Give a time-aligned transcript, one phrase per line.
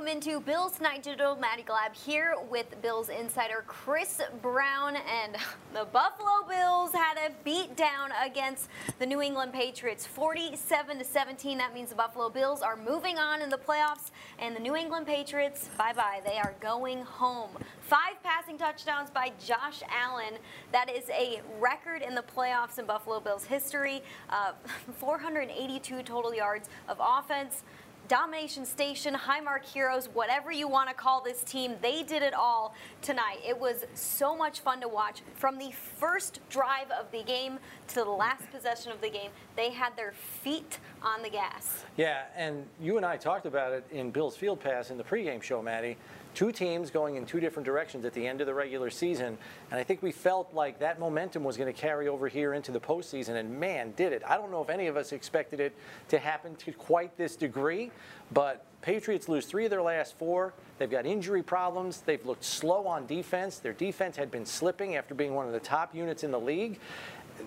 [0.00, 1.36] welcome into Bills Tonight Digital.
[1.36, 4.96] Maddie Glab here with Bills insider Chris Brown.
[4.96, 5.36] And
[5.74, 8.68] the Buffalo Bills had a beat down against
[8.98, 11.58] the New England Patriots 47 to 17.
[11.58, 15.06] That means the Buffalo Bills are moving on in the playoffs, and the New England
[15.06, 17.50] Patriots, bye bye, they are going home.
[17.82, 20.34] Five passing touchdowns by Josh Allen.
[20.72, 24.02] That is a record in the playoffs in Buffalo Bills history.
[24.30, 24.52] Uh,
[24.96, 27.64] 482 total yards of offense.
[28.10, 32.74] Domination Station, Highmark Heroes, whatever you want to call this team, they did it all
[33.02, 33.38] tonight.
[33.46, 35.20] It was so much fun to watch.
[35.36, 39.70] From the first drive of the game to the last possession of the game, they
[39.70, 41.84] had their feet on the gas.
[41.96, 45.40] Yeah, and you and I talked about it in Bill's Field Pass in the pregame
[45.40, 45.96] show, Maddie
[46.34, 49.36] two teams going in two different directions at the end of the regular season.
[49.70, 52.72] And I think we felt like that momentum was going to carry over here into
[52.72, 53.36] the postseason.
[53.36, 54.22] And man, did it.
[54.26, 55.74] I don't know if any of us expected it
[56.08, 57.90] to happen to quite this degree,
[58.32, 60.54] but Patriots lose three of their last four.
[60.78, 62.00] They've got injury problems.
[62.00, 63.58] They've looked slow on defense.
[63.58, 66.78] Their defense had been slipping after being one of the top units in the league.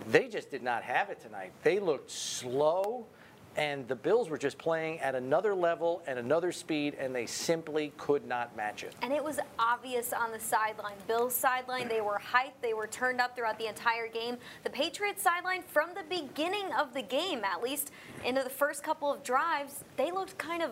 [0.08, 1.52] They just did not have it tonight.
[1.64, 3.06] They looked slow
[3.56, 7.94] and the Bills were just playing at another level and another speed, and they simply
[7.98, 8.96] could not match it.
[9.02, 10.96] And it was obvious on the sideline.
[11.08, 14.38] Bills' sideline, they were hyped, they were turned up throughout the entire game.
[14.64, 17.92] The Patriots' sideline, from the beginning of the game, at least
[18.26, 20.72] into the first couple of drives, they looked kind of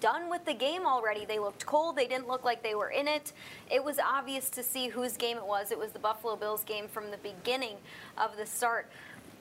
[0.00, 1.24] done with the game already.
[1.24, 1.96] They looked cold.
[1.96, 3.32] They didn't look like they were in it.
[3.70, 5.70] It was obvious to see whose game it was.
[5.72, 7.76] It was the Buffalo Bills game from the beginning
[8.16, 8.88] of the start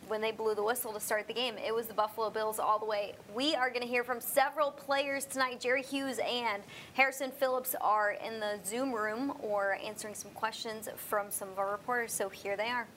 [0.08, 1.56] when they blew the whistle to start the game.
[1.58, 3.14] It was the Buffalo Bills all the way.
[3.34, 5.60] We are going to hear from several players tonight.
[5.60, 6.64] Jerry Hughes and
[6.94, 11.72] Harrison Phillips are in the Zoom room or answering some questions from some of our
[11.72, 12.14] reporters.
[12.14, 12.88] So here they are.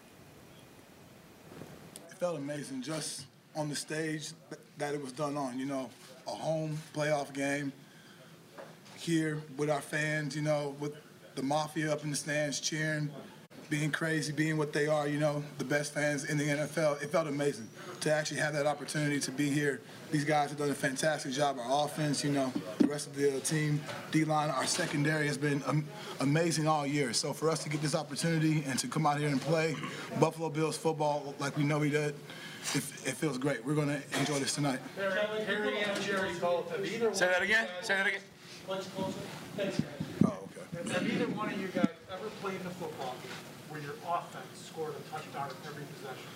[2.10, 4.30] It felt amazing just on the stage
[4.78, 5.58] that it was done on.
[5.58, 5.90] You know,
[6.26, 7.72] a home playoff game
[8.96, 10.94] here with our fans, you know, with
[11.34, 13.10] the Mafia up in the stands cheering
[13.70, 17.00] being crazy, being what they are, you know, the best fans in the NFL.
[17.02, 17.68] It felt amazing
[18.00, 19.80] to actually have that opportunity to be here.
[20.10, 21.56] These guys have done a fantastic job.
[21.60, 23.80] Our offense, you know, the rest of the uh, team,
[24.10, 25.62] D-line, our secondary has been
[26.18, 27.12] amazing all year.
[27.12, 29.76] So for us to get this opportunity and to come out here and play
[30.18, 32.16] Buffalo Bills football like we know we did,
[32.74, 33.64] it, it feels great.
[33.64, 34.80] We're going to enjoy this tonight.
[35.46, 36.34] Harry and Jerry
[37.14, 37.68] Say that again.
[37.82, 38.20] Say that again.
[40.24, 40.92] Oh, okay.
[40.92, 43.49] Have either one of you guys ever played in a football game?
[43.80, 46.28] Where your offense scored a touchdown every possession?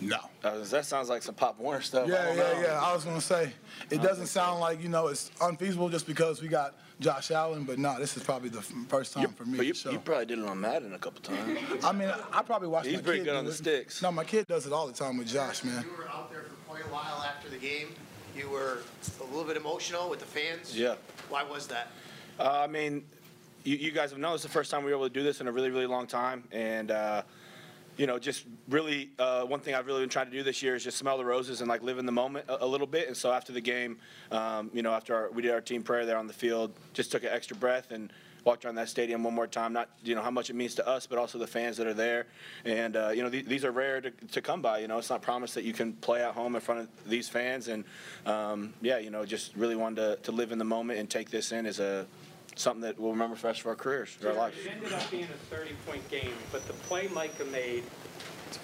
[0.00, 0.18] No.
[0.42, 2.08] Uh, that sounds like some Pop Warner stuff.
[2.08, 2.80] Yeah, yeah, yeah.
[2.82, 3.52] I was gonna say
[3.90, 7.78] it doesn't sound like you know it's unfeasible just because we got Josh Allen, but
[7.78, 9.58] no, this is probably the first time for me.
[9.58, 9.90] But you, so.
[9.92, 11.84] you probably did it on Madden a couple times.
[11.84, 12.86] I mean, I probably watched.
[12.86, 13.54] He's my pretty kid good on the it.
[13.54, 14.02] sticks.
[14.02, 15.84] No, my kid does it all the time with Josh, man.
[15.84, 17.88] You were out there for quite a while after the game.
[18.36, 18.78] You were
[19.20, 20.76] a little bit emotional with the fans.
[20.76, 20.94] Yeah.
[21.28, 21.92] Why was that?
[22.40, 23.04] Uh, I mean,
[23.64, 25.40] you, you, guys have known it's the first time we were able to do this
[25.40, 26.90] in a really, really long time, and.
[26.90, 27.22] Uh,
[27.96, 30.74] you know, just really uh, one thing I've really been trying to do this year
[30.74, 33.06] is just smell the roses and like live in the moment a, a little bit.
[33.06, 33.98] And so after the game,
[34.30, 37.12] um, you know, after our, we did our team prayer there on the field, just
[37.12, 38.10] took an extra breath and
[38.44, 39.72] walked around that stadium one more time.
[39.72, 41.94] Not you know how much it means to us, but also the fans that are
[41.94, 42.26] there.
[42.64, 44.78] And uh, you know th- these are rare to, to come by.
[44.78, 47.28] You know, it's not promised that you can play at home in front of these
[47.28, 47.68] fans.
[47.68, 47.84] And
[48.26, 51.30] um, yeah, you know, just really wanted to, to live in the moment and take
[51.30, 52.06] this in as a
[52.54, 54.56] something that we'll remember for the rest of our careers, our lives.
[54.64, 57.84] It ended up being a 30-point game, but the play Micah made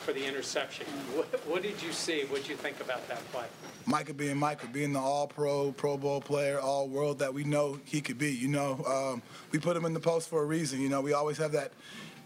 [0.09, 2.25] for the interception, what, what did you see?
[2.25, 3.47] What did you think about that play?
[3.87, 8.19] Micah being Micah, being the All-Pro, Pro Bowl player, All-World that we know he could
[8.19, 8.33] be.
[8.33, 10.81] You know, um, we put him in the post for a reason.
[10.81, 11.73] You know, we always have that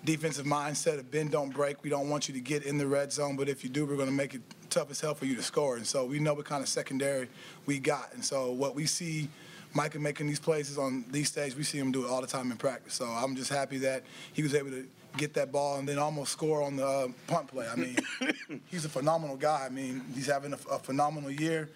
[0.04, 1.82] defensive mindset of bend don't break.
[1.82, 3.96] We don't want you to get in the red zone, but if you do, we're
[3.96, 5.76] going to make it tough as hell for you to score.
[5.76, 7.28] And so we know what kind of secondary
[7.66, 8.12] we got.
[8.14, 9.28] And so what we see
[9.74, 12.50] Micah making these plays on these stages, we see him do it all the time
[12.50, 12.94] in practice.
[12.94, 14.02] So I'm just happy that
[14.32, 17.48] he was able to get that ball and then almost score on the uh, punt
[17.48, 17.66] play.
[17.68, 17.96] I mean,
[18.70, 19.64] he's a phenomenal guy.
[19.66, 21.68] I mean, he's having a, a, phenomenal year.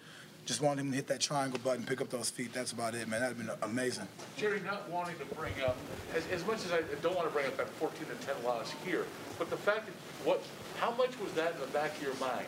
[0.45, 2.53] Just wanted him to hit that triangle button, pick up those feet.
[2.53, 3.19] That's about it, man.
[3.19, 4.07] That'd been amazing.
[4.37, 5.75] Jerry, not wanting to bring up,
[6.15, 8.73] as, as much as I don't want to bring up that 14 and 10 loss
[8.85, 9.05] here,
[9.37, 9.93] but the fact that
[10.23, 10.41] what,
[10.77, 12.47] how much was that in the back of your mind,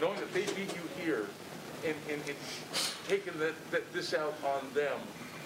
[0.00, 1.26] knowing that they beat you here
[1.84, 2.36] and, and, and
[3.08, 3.32] taking
[3.92, 4.98] this out on them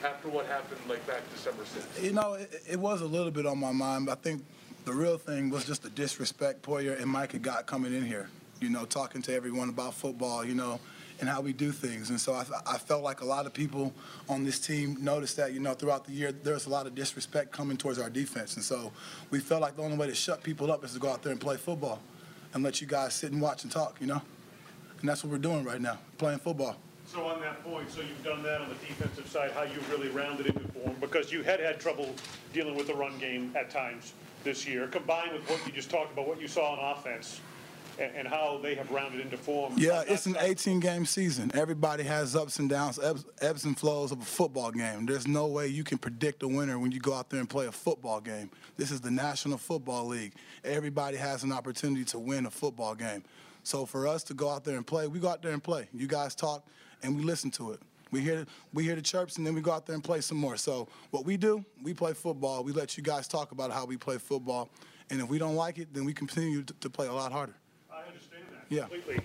[0.04, 2.02] after what happened like back December 6th?
[2.02, 4.44] You know, it, it was a little bit on my mind, but I think
[4.84, 8.28] the real thing was just the disrespect Poyer and Micah got coming in here,
[8.60, 10.78] you know, talking to everyone about football, you know,
[11.20, 12.10] and how we do things.
[12.10, 13.94] And so I, I, felt like a lot of people
[14.28, 17.52] on this team noticed that, you know, throughout the year, there's a lot of disrespect
[17.52, 18.56] coming towards our defense.
[18.56, 18.92] And so
[19.30, 21.32] we felt like the only way to shut people up is to go out there
[21.32, 22.00] and play football
[22.52, 24.22] and let you guys sit and watch and talk, you know?
[25.04, 26.76] And that's what we're doing right now, playing football.
[27.04, 30.08] So on that point, so you've done that on the defensive side, how you've really
[30.08, 32.14] rounded into form, because you had had trouble
[32.54, 34.14] dealing with the run game at times
[34.44, 37.42] this year, combined with what you just talked about, what you saw on offense,
[37.98, 39.74] and, and how they have rounded into form.
[39.76, 41.50] Yeah, it's an 18 game season.
[41.52, 45.04] Everybody has ups and downs, ebbs, ebbs and flows of a football game.
[45.04, 47.66] There's no way you can predict a winner when you go out there and play
[47.66, 48.48] a football game.
[48.78, 50.32] This is the National Football League.
[50.64, 53.22] Everybody has an opportunity to win a football game.
[53.64, 55.88] So for us to go out there and play, we go out there and play.
[55.92, 56.66] You guys talk
[57.02, 57.80] and we listen to it.
[58.10, 60.36] We hear we hear the chirps and then we go out there and play some
[60.38, 60.56] more.
[60.56, 62.62] So what we do, we play football.
[62.62, 64.68] We let you guys talk about how we play football.
[65.10, 67.54] And if we don't like it, then we continue to, to play a lot harder.
[67.90, 68.82] I understand that Yeah.
[68.82, 69.20] completely.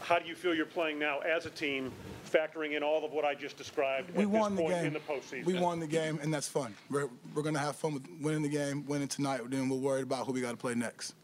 [0.00, 1.90] How do you feel you're playing now as a team,
[2.30, 4.86] factoring in all of what I just described we at won this the point game.
[4.88, 5.44] in the postseason?
[5.46, 6.74] We won the game, and that's fun.
[6.90, 9.40] We're, we're going to have fun with winning the game, winning tonight.
[9.48, 11.14] Then we're worried about who we got to play next.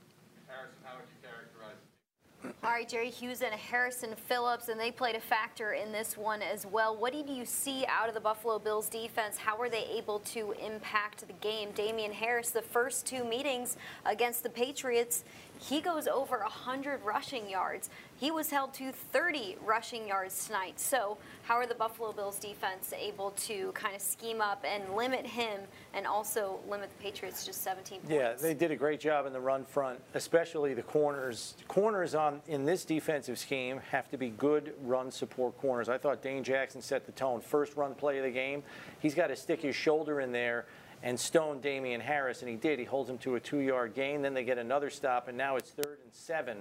[0.48, 1.76] Harrison, how would you characterize
[2.42, 6.40] All right, Jerry Hughes and Harrison Phillips, and they played a factor in this one
[6.40, 6.96] as well.
[6.96, 9.36] What did you see out of the Buffalo Bills defense?
[9.36, 11.70] How were they able to impact the game?
[11.72, 13.76] Damien Harris, the first two meetings
[14.06, 15.24] against the Patriots,
[15.60, 17.90] he goes over 100 rushing yards.
[18.16, 20.80] He was held to 30 rushing yards tonight.
[20.80, 25.26] So, how are the Buffalo Bills defense able to kind of scheme up and limit
[25.26, 25.60] him
[25.92, 28.12] and also limit the Patriots just 17 points?
[28.12, 31.54] Yeah, they did a great job in the run front, especially the corners.
[31.68, 35.88] Corners on in this defensive scheme have to be good run support corners.
[35.88, 37.40] I thought Dane Jackson set the tone.
[37.40, 38.62] First run play of the game,
[39.00, 40.66] he's got to stick his shoulder in there
[41.02, 42.78] and stone Damien Harris, and he did.
[42.78, 44.22] He holds him to a two-yard gain.
[44.22, 46.56] Then they get another stop, and now it's third and seven.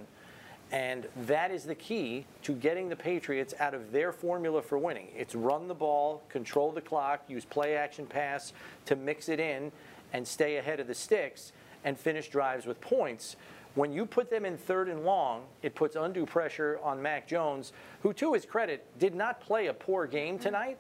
[0.72, 5.08] And that is the key to getting the Patriots out of their formula for winning.
[5.16, 8.54] It's run the ball, control the clock, use play action pass
[8.86, 9.72] to mix it in
[10.14, 11.54] and stay ahead of the sticks
[11.84, 13.36] and finish drives with points.
[13.76, 17.72] When you put them in third and long, it puts undue pressure on Mac Jones,
[18.02, 20.44] who, to his credit, did not play a poor game mm-hmm.
[20.44, 20.78] tonight.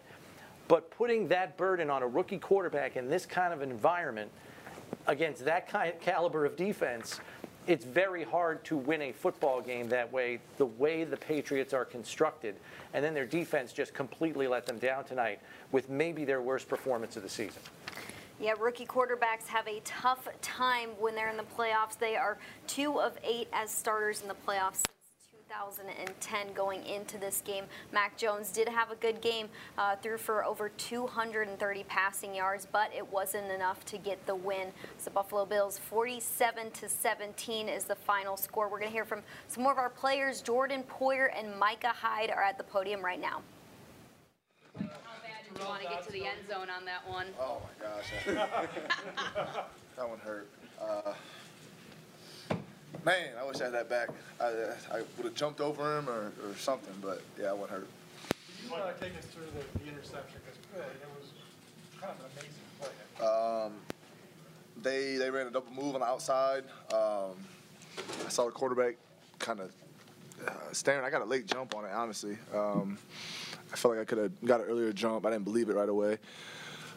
[0.69, 4.31] But putting that burden on a rookie quarterback in this kind of environment
[5.07, 7.19] against that kind caliber of defense,
[7.66, 11.86] it's very hard to win a football game that way, the way the Patriots are
[11.86, 12.56] constructed.
[12.94, 15.39] And then their defense just completely let them down tonight
[15.71, 17.62] with maybe their worst performance of the season.
[18.39, 21.98] Yeah, rookie quarterbacks have a tough time when they're in the playoffs.
[21.98, 22.38] They are
[22.68, 24.83] two of eight as starters in the playoffs
[25.50, 27.63] 2010 going into this game.
[27.92, 29.50] Mac Jones did have a good game,
[29.80, 34.68] uh, threw for over 230 passing yards, but it wasn't enough to get the win.
[34.96, 38.66] It's the Buffalo Bills 47 to 17 is the final score.
[38.66, 40.42] We're going to hear from some more of our players.
[40.42, 43.42] Jordan Poyer and Micah Hyde are at the podium right now.
[44.78, 47.25] How bad did you want to get to the end zone on that one?
[47.40, 48.12] Oh my gosh.
[49.96, 50.48] that one hurt.
[50.80, 51.13] Uh,
[53.06, 54.10] man, I wish I had that back.
[54.40, 54.48] I,
[54.92, 57.88] I would have jumped over him or, or something, but yeah, that one hurt.
[58.63, 61.30] You want to take us through the, the interception, because it was
[62.00, 63.25] kind of an amazing play.
[63.25, 63.74] Um,
[64.81, 66.63] they they ran a double move on the outside.
[66.94, 67.36] Um,
[68.25, 68.96] I saw the quarterback
[69.40, 69.72] kind of
[70.48, 71.04] uh, staring.
[71.04, 72.38] I got a late jump on it, honestly.
[72.54, 72.98] Um,
[73.72, 75.25] I felt like I could have got an earlier jump.
[75.25, 76.18] I didn't believe it right away.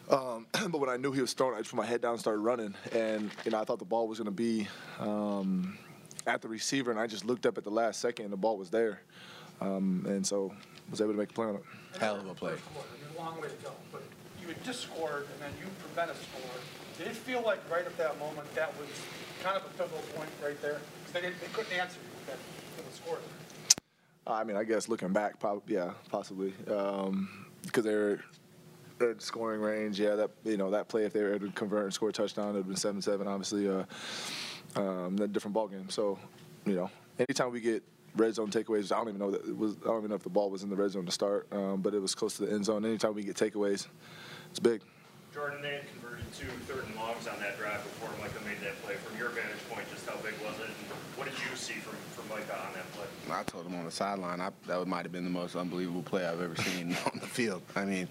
[0.09, 2.19] Um, but when I knew he was throwing, I just put my head down and
[2.19, 2.73] started running.
[2.91, 4.67] And, you know, I thought the ball was going to be
[4.99, 5.77] um,
[6.27, 8.57] at the receiver, and I just looked up at the last second, and the ball
[8.57, 9.01] was there.
[9.61, 10.53] Um, and so
[10.89, 11.63] was able to make a play on it.
[11.99, 12.51] Hell of a play.
[12.51, 14.01] There's a long way to go, but
[14.41, 16.51] you had just scored, and then you prevent a score.
[16.97, 18.87] Did it feel like right at that moment that was
[19.43, 20.79] kind of a pivotal point right there?
[21.05, 22.37] 'Cause they, didn't, they couldn't answer you with that
[22.89, 23.17] the score.
[24.25, 28.19] I mean, I guess looking back, probably yeah, possibly because they're
[29.01, 29.99] at scoring range.
[29.99, 32.13] Yeah, that you know that play if they were able to convert and score a
[32.13, 33.27] touchdown, it would have been seven seven.
[33.27, 33.83] Obviously, uh,
[34.75, 35.89] um, a different ball game.
[35.89, 36.17] So,
[36.65, 36.89] you know,
[37.19, 37.83] anytime we get
[38.15, 39.75] red zone takeaways, I don't even know that it was.
[39.83, 41.81] I don't even know if the ball was in the red zone to start, um,
[41.81, 42.85] but it was close to the end zone.
[42.85, 43.87] Anytime we get takeaways,
[44.49, 44.81] it's big.
[45.33, 48.79] Jordan, they had converted two third and longs on that drive before Micah made that
[48.83, 48.93] play.
[48.95, 50.67] From your vantage point, just how big was it?
[50.67, 53.05] And what did you see from, from Micah on that play?
[53.31, 56.23] I told him on the sideline I, that might have been the most unbelievable play
[56.23, 57.63] I've ever seen on the field.
[57.75, 58.07] I mean,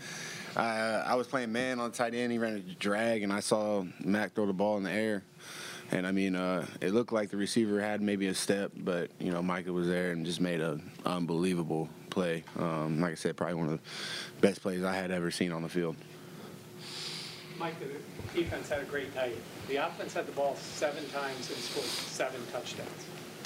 [0.57, 2.33] I, I was playing man on the tight end.
[2.33, 5.23] He ran a drag, and I saw Mac throw the ball in the air.
[5.93, 9.31] And I mean, uh, it looked like the receiver had maybe a step, but you
[9.31, 12.45] know, Micah was there and just made an unbelievable play.
[12.59, 15.63] Um, like I said, probably one of the best plays I had ever seen on
[15.63, 15.97] the field.
[17.59, 19.37] Mike, the defense had a great night.
[19.69, 22.89] The offense had the ball seven times and scored seven touchdowns.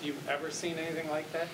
[0.03, 1.49] You ever seen anything like that?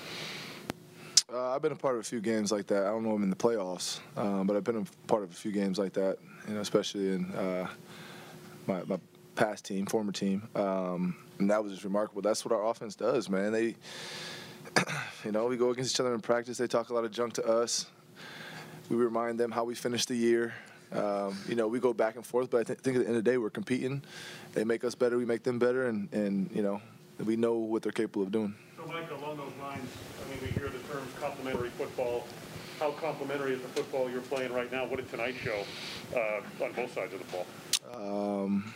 [1.33, 2.85] Uh, I've been a part of a few games like that.
[2.85, 5.35] I don't know them in the playoffs, um, but I've been a part of a
[5.35, 6.19] few games like that.
[6.47, 7.69] You know, especially in uh,
[8.67, 8.99] my, my
[9.35, 12.23] past team, former team, um, and that was just remarkable.
[12.23, 13.53] That's what our offense does, man.
[13.53, 13.77] They,
[15.25, 16.59] you know, we go against each other in practice.
[16.59, 17.87] They talk a lot of junk to us,
[18.93, 20.55] we remind them how we finished the year.
[20.93, 23.17] Um, you know, we go back and forth, but I th- think at the end
[23.17, 24.03] of the day, we're competing.
[24.53, 26.83] They make us better, we make them better, and, and you know,
[27.25, 28.55] we know what they're capable of doing.
[28.77, 29.89] So Mike, along those lines,
[30.23, 32.27] I mean, we hear the terms complementary football.
[32.79, 34.85] How complementary is the football you're playing right now?
[34.85, 35.65] What did tonight show
[36.15, 37.47] uh, on both sides of the ball?
[37.95, 38.75] Um,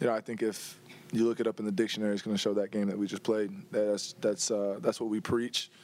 [0.00, 0.78] you know, I think if
[1.12, 3.06] you look it up in the dictionary, it's going to show that game that we
[3.06, 3.52] just played.
[3.70, 5.70] That's that's uh, that's what we preach.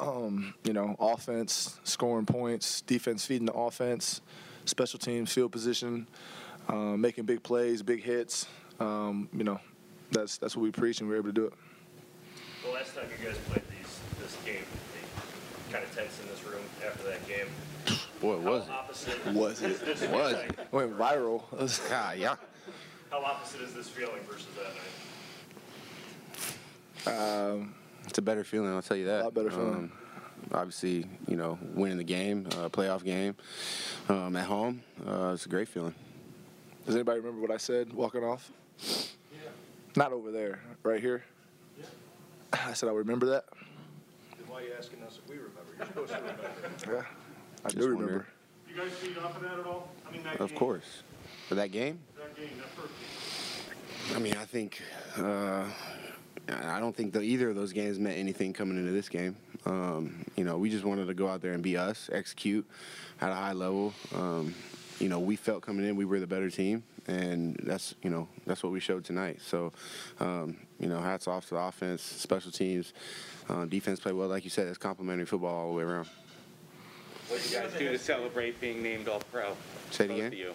[0.00, 4.20] Um, you know, offense, scoring points, defense feeding the offense,
[4.64, 6.06] special teams, field position,
[6.68, 8.46] uh, making big plays, big hits.
[8.78, 9.58] Um, you know,
[10.12, 11.52] that's that's what we preach, and we're able to do it.
[12.64, 14.64] The last time you guys played these, this game,
[15.72, 17.48] kind of tense in this room after that game.
[18.20, 19.34] Boy, was How opposite it?
[19.34, 19.84] Was it?
[19.84, 20.36] Was feeling?
[20.36, 20.68] it?
[20.70, 21.42] Went viral.
[21.90, 22.36] Ah, yeah.
[23.12, 24.74] How opposite is this feeling versus that
[27.06, 27.20] night?
[27.20, 27.74] Um,
[28.06, 29.20] It's a better feeling, I'll tell you that.
[29.20, 29.74] A lot better feeling.
[29.74, 29.92] Um,
[30.52, 33.36] obviously, you know, winning the game, uh, playoff game
[34.08, 35.94] um, at home, uh, it's a great feeling.
[36.86, 38.50] Does anybody remember what I said walking off?
[39.94, 41.22] Not over there, right here.
[42.52, 43.44] I said I remember that.
[44.38, 45.60] Then why are you asking us if we remember?
[45.78, 46.42] You're supposed to remember.
[46.86, 47.02] Yeah,
[47.64, 48.00] I Just do wondering.
[48.00, 48.26] remember.
[48.68, 49.90] You guys feed off of that at all?
[50.08, 51.02] I mean, that Of game, course.
[51.48, 52.92] For that game, That game, that first
[54.08, 54.16] game.
[54.16, 54.80] I mean, I think
[55.18, 55.64] uh,
[56.48, 59.36] I don't think either of those games meant anything coming into this game.
[59.64, 62.66] Um, you know, we just wanted to go out there and be us, execute
[63.20, 63.92] at a high level.
[64.14, 64.54] Um,
[64.98, 68.28] you know, we felt coming in we were the better team, and that's you know
[68.46, 69.40] that's what we showed tonight.
[69.42, 69.72] So,
[70.20, 72.92] um, you know, hats off to the offense, special teams,
[73.48, 74.28] uh, defense played well.
[74.28, 76.08] Like you said, it's complimentary football all the way around.
[77.28, 79.56] What do you guys do to celebrate being named All-Pro?
[79.90, 80.54] Say it again?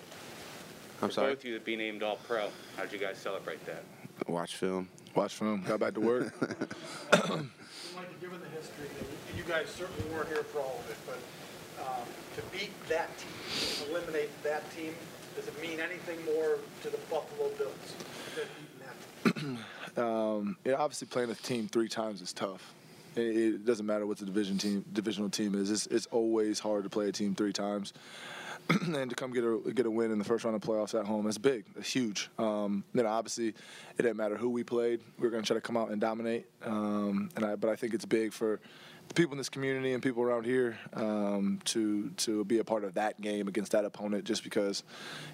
[0.98, 1.06] Of you.
[1.06, 1.32] I'm For sorry.
[1.34, 2.50] Both of you to be named All-Pro.
[2.76, 3.84] How did you guys celebrate that?
[4.28, 4.90] Watch film.
[5.16, 5.64] Watch film.
[5.68, 6.34] Got back to work.
[6.42, 8.88] Mike, given the history,
[9.30, 13.10] and you guys certainly weren't here for all of it, but um, to beat that
[13.18, 14.94] team, eliminate that team,
[15.36, 17.94] does it mean anything more to the Buffalo Bills
[18.36, 18.46] than
[19.34, 19.64] beating that?
[19.98, 22.72] Um, yeah, obviously playing a team three times is tough.
[23.16, 25.72] It, it doesn't matter what the division team, divisional team is.
[25.72, 27.94] It's, it's always hard to play a team three times,
[28.82, 31.06] and to come get a get a win in the first round of playoffs at
[31.06, 31.66] home, that's big.
[31.76, 32.30] That's huge.
[32.38, 33.56] Um, you know, obviously, it
[33.98, 35.02] didn't matter who we played.
[35.18, 36.48] We were going to try to come out and dominate.
[36.64, 38.60] Um, and I, but I think it's big for
[39.08, 42.84] the people in this community and people around here um, to to be a part
[42.84, 44.84] of that game against that opponent, just because,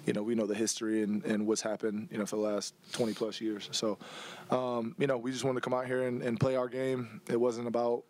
[0.06, 2.74] you know, we know the history and, and what's happened, you know, for the last
[2.92, 3.68] 20 plus years.
[3.72, 3.98] So,
[4.50, 7.20] um, you know, we just wanted to come out here and, and play our game.
[7.28, 8.04] It wasn't about,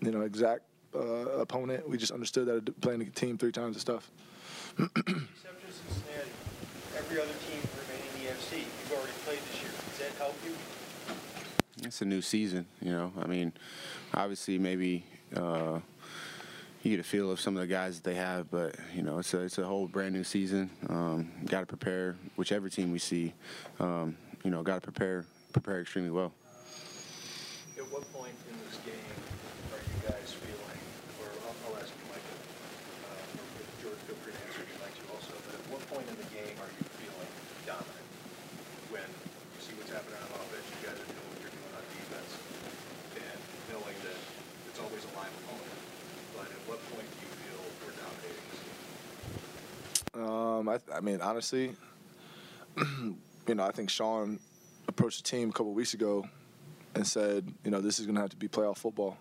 [0.00, 0.62] you know, exact
[0.94, 1.88] uh, opponent.
[1.88, 4.10] We just understood that playing a team three times is tough.
[4.78, 6.30] Except Cincinnati,
[6.96, 9.70] every other team remaining in the NFC, you've already played this year.
[9.70, 10.54] Does that help you?
[11.82, 13.12] It's a new season, you know.
[13.20, 13.52] I mean,
[14.14, 15.80] obviously, maybe uh,
[16.82, 19.18] you get a feel of some of the guys that they have, but you know,
[19.18, 20.70] it's a it's a whole brand new season.
[20.88, 22.16] Um, got to prepare.
[22.36, 23.32] Whichever team we see,
[23.78, 26.32] um, you know, got to prepare prepare extremely well.
[27.76, 29.16] At what point in this game
[29.72, 30.80] are you guys feeling,
[31.18, 32.38] or I'll, I'll ask you, Micah,
[33.08, 35.64] uh, or if George, feel free to answer if you'd like to also, but at
[35.72, 37.32] what point in the game are you feeling
[37.64, 38.08] dominant?
[38.92, 41.84] When you see what's happening on offense, you guys are doing what you're doing on
[41.88, 42.30] defense,
[43.16, 43.38] and
[43.72, 44.20] knowing that
[44.68, 45.80] it's always a live opponent.
[46.36, 48.80] But at what point do you feel we're dominating this game?
[50.20, 51.74] Um, I, I mean, honestly,
[52.76, 54.38] you know, I think Sean
[54.88, 56.26] approached the team a couple weeks ago
[56.94, 59.16] and said, you know, this is going to have to be playoff football.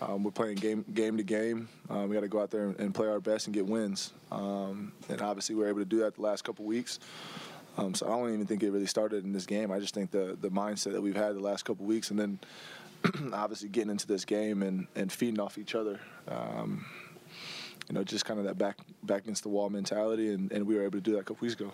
[0.00, 1.68] Um, we're playing game game to game.
[1.88, 4.12] Um, we got to go out there and, and play our best and get wins.
[4.32, 6.98] Um, and obviously, we are able to do that the last couple weeks.
[7.78, 9.70] Um, so I don't even think it really started in this game.
[9.70, 12.40] I just think the the mindset that we've had the last couple weeks, and then
[13.32, 16.00] obviously getting into this game and, and feeding off each other.
[17.88, 20.76] You know, just kind of that back back against the wall mentality, and, and we
[20.76, 21.72] were able to do that a couple weeks ago.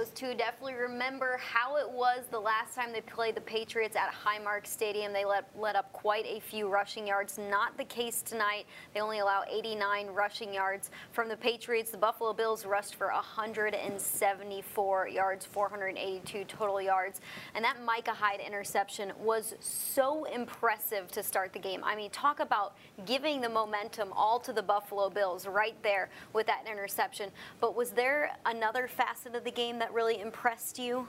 [0.00, 4.10] Those two definitely remember how it was the last time they played the Patriots at
[4.10, 5.12] Highmark Stadium.
[5.12, 7.36] They let, let up quite a few rushing yards.
[7.36, 8.64] Not the case tonight.
[8.94, 11.90] They only allow 89 rushing yards from the Patriots.
[11.90, 17.20] The Buffalo Bills rushed for 174 yards, 482 total yards.
[17.54, 21.82] And that Micah Hyde interception was so impressive to start the game.
[21.84, 26.46] I mean, talk about giving the momentum all to the Buffalo Bills right there with
[26.46, 27.28] that interception.
[27.60, 31.06] But was there another facet of the game that really impressed you?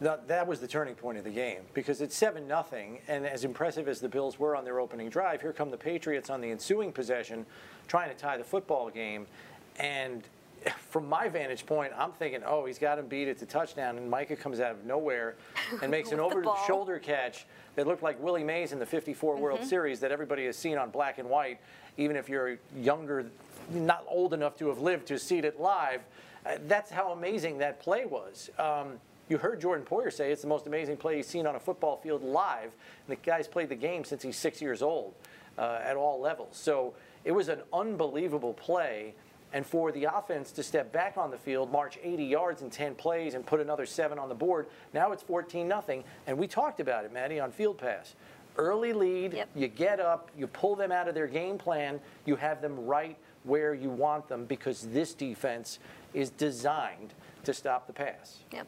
[0.00, 3.44] That, that was the turning point of the game because it's 7 nothing, and as
[3.44, 6.50] impressive as the Bills were on their opening drive, here come the Patriots on the
[6.50, 7.46] ensuing possession
[7.88, 9.26] trying to tie the football game.
[9.78, 10.22] And
[10.90, 13.28] from my vantage point, I'm thinking, oh, he's got him beat.
[13.28, 15.36] It's a touchdown, and Micah comes out of nowhere
[15.80, 17.46] and makes an the over-the-shoulder catch
[17.76, 19.64] that looked like Willie Mays in the '54 World Mhm.
[19.66, 21.58] Series that everybody has seen on black and white,
[21.96, 23.26] even if you're younger,
[23.70, 26.00] not old enough to have lived to see it live.
[26.44, 28.50] Uh, that's how amazing that play was.
[28.58, 31.60] Um, you heard Jordan Poyer say it's the most amazing play he's seen on a
[31.60, 32.70] football field live.
[33.08, 35.14] And the guy's played the game since he's six years old
[35.58, 36.56] uh, at all levels.
[36.56, 36.94] So
[37.24, 39.14] it was an unbelievable play.
[39.52, 42.94] And for the offense to step back on the field, march 80 yards in 10
[42.94, 46.04] plays, and put another seven on the board, now it's 14 nothing.
[46.26, 48.14] And we talked about it, Maddie, on Field Pass.
[48.56, 52.62] Early lead, you get up, you pull them out of their game plan, you have
[52.62, 53.16] them right
[53.46, 55.78] where you want them because this defense
[56.14, 58.38] is designed to stop the pass.
[58.52, 58.66] Yep.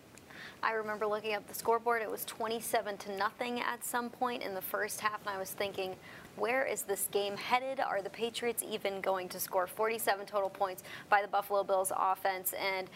[0.62, 2.02] I remember looking at the scoreboard.
[2.02, 5.50] It was 27 to nothing at some point in the first half, and I was
[5.50, 5.94] thinking,
[6.36, 7.80] where is this game headed?
[7.80, 12.54] Are the Patriots even going to score 47 total points by the Buffalo Bills offense?
[12.54, 12.88] And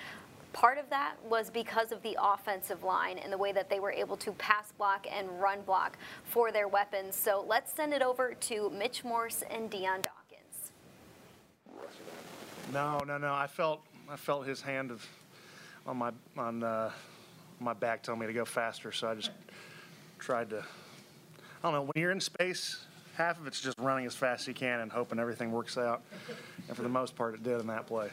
[0.53, 3.93] part of that was because of the offensive line and the way that they were
[3.93, 7.17] able to pass block and run block for their weapons.
[7.17, 10.22] So let's send it over to Mitch Morse and Dion Dawkins.
[12.73, 13.35] No, no, no.
[13.35, 15.07] I felt I felt his hand of
[15.87, 16.91] on my on uh,
[17.61, 19.31] my back telling me to go faster, so I just
[20.19, 20.59] tried to.
[20.59, 20.63] I
[21.63, 21.83] don't know.
[21.83, 24.91] When you're in space, half of it's just running as fast as you can and
[24.91, 26.03] hoping everything works out.
[26.67, 28.09] And for the most part, it did in that play.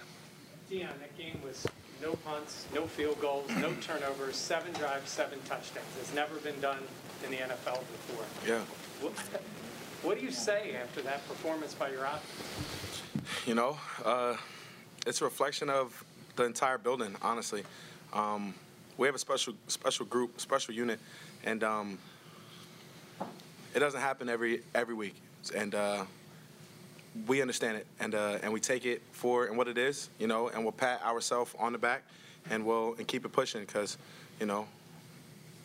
[0.70, 1.66] Dion, that game was
[2.02, 5.88] no punts, no field goals, no turnovers, seven drives, seven touchdowns.
[6.00, 6.78] It's never been done
[7.26, 8.26] in the NFL before.
[8.48, 8.62] Yeah.
[9.02, 9.14] What,
[10.04, 12.79] what do you say after that performance by your offense?
[13.46, 14.36] You know, uh,
[15.08, 16.04] it's a reflection of
[16.36, 17.16] the entire building.
[17.22, 17.64] Honestly,
[18.14, 18.54] um,
[18.98, 21.00] we have a special special group, special unit,
[21.44, 21.98] and um,
[23.74, 25.16] it doesn't happen every every week.
[25.56, 26.06] And uh,
[27.28, 30.10] we understand it, and uh, and we take it for and what it is.
[30.20, 32.04] You know, and we'll pat ourselves on the back,
[32.50, 33.98] and we'll and keep it pushing because,
[34.40, 34.68] you know,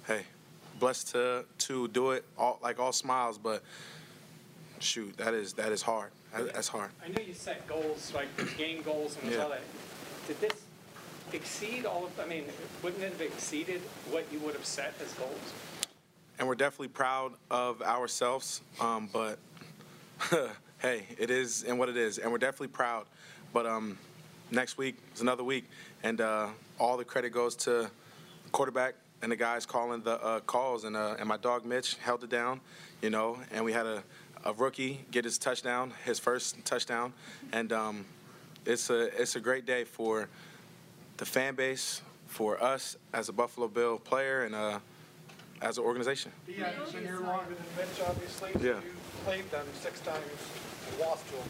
[0.06, 0.22] hey,
[0.78, 3.62] blessed to to do it all like all smiles, but
[4.84, 6.10] shoot, that is that is hard.
[6.36, 6.90] That- That's hard.
[7.04, 9.42] I know you set goals, like game goals and Yeah.
[9.44, 9.60] all that.
[10.28, 10.62] Did this
[11.32, 12.44] exceed all of, I mean,
[12.82, 13.80] wouldn't it have exceeded
[14.10, 15.52] what you would have set as goals?
[16.36, 18.60] and we're definitely proud of ourselves.
[18.80, 19.38] Um, but
[20.80, 23.06] hey, it is and what it is, and we're definitely proud.
[23.52, 23.96] But um,
[24.50, 25.64] next week is another week,
[26.02, 26.48] and uh,
[26.80, 27.88] all the credit goes to
[28.50, 32.24] quarterback and the guys calling the uh, calls, and uh, and my dog Mitch held
[32.24, 32.60] it down,
[33.00, 34.02] you know, and we had a,
[34.44, 37.12] a rookie get his touchdown, his first touchdown,
[37.52, 38.04] and um,
[38.66, 40.28] it's a it's a great day for
[41.16, 44.78] the fan base, for us as a Buffalo Bill player, and uh,
[45.62, 46.30] as an organization.
[46.46, 48.50] Yeah, you've been here longer than Mitch, obviously.
[48.60, 48.74] Yeah.
[48.74, 48.92] You
[49.24, 50.22] played them six times
[50.90, 51.48] and lost to them.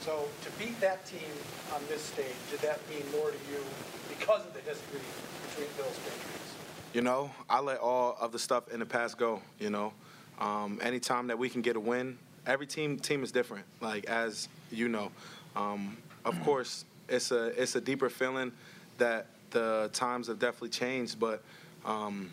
[0.00, 1.30] So to beat that team
[1.72, 3.62] on this stage, did that mean more to you
[4.08, 5.00] because of the history
[5.48, 6.54] between Bills and Patriots?
[6.92, 9.40] You know, I let all of the stuff in the past go.
[9.60, 9.92] You know,
[10.40, 13.64] um, anytime that we can get a win, every team team is different.
[13.80, 15.10] Like as you know,
[15.56, 18.52] um, of course, it's a it's a deeper feeling
[18.98, 21.18] that the times have definitely changed.
[21.18, 21.42] But
[21.84, 22.30] um,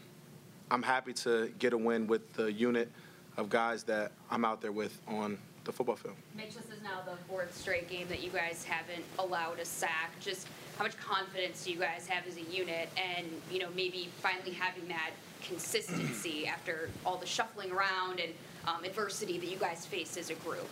[0.71, 2.89] I'm happy to get a win with the unit
[3.37, 6.15] of guys that I'm out there with on the football field.
[6.35, 10.11] Mitch, this is now the fourth straight game that you guys haven't allowed a sack.
[10.19, 14.09] Just how much confidence do you guys have as a unit and, you know, maybe
[14.19, 18.33] finally having that consistency after all the shuffling around and
[18.69, 20.67] um, adversity that you guys face as a group?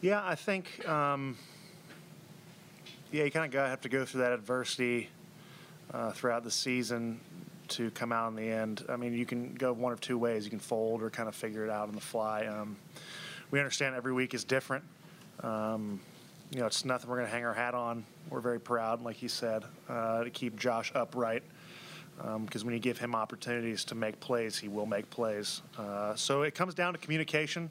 [0.00, 1.36] Yeah, I think, um,
[3.12, 5.08] yeah, you kind of have to go through that adversity
[5.92, 7.20] uh, throughout the season
[7.68, 8.84] to come out in the end.
[8.88, 10.44] I mean, you can go one of two ways.
[10.44, 12.46] You can fold or kind of figure it out on the fly.
[12.46, 12.76] Um,
[13.50, 14.84] we understand every week is different.
[15.42, 16.00] Um,
[16.50, 18.04] you know, it's nothing we're going to hang our hat on.
[18.28, 21.42] We're very proud, like you said, uh, to keep Josh upright.
[22.44, 25.62] Because when you give him opportunities to make plays, he will make plays.
[25.78, 27.70] Uh, so it comes down to communication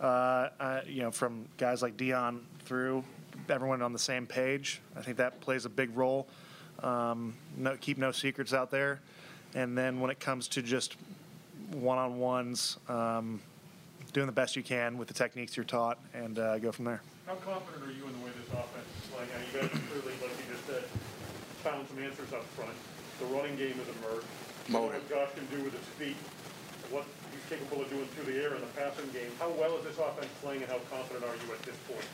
[0.00, 3.04] uh, uh, you know, from guys like Dion through
[3.48, 4.80] everyone on the same page.
[4.96, 6.28] I think that plays a big role.
[6.82, 9.00] Um, no, keep no secrets out there.
[9.54, 10.96] And then when it comes to just
[11.72, 13.40] one-on-ones, um,
[14.12, 17.02] doing the best you can with the techniques you're taught, and uh, go from there.
[17.26, 19.28] How confident are you in the way this offense is playing?
[19.52, 20.84] You guys clearly, like you just said,
[21.62, 22.72] found some answers up front.
[23.18, 24.26] The running game has emerged.
[24.66, 24.94] You know Motor.
[24.94, 26.16] What Josh can do with his feet,
[26.90, 29.30] what he's capable of doing through the air in the passing game.
[29.38, 32.04] How well is this offense playing, and how confident are you at this point?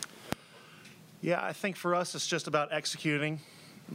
[1.20, 3.40] Yeah, I think for us it's just about executing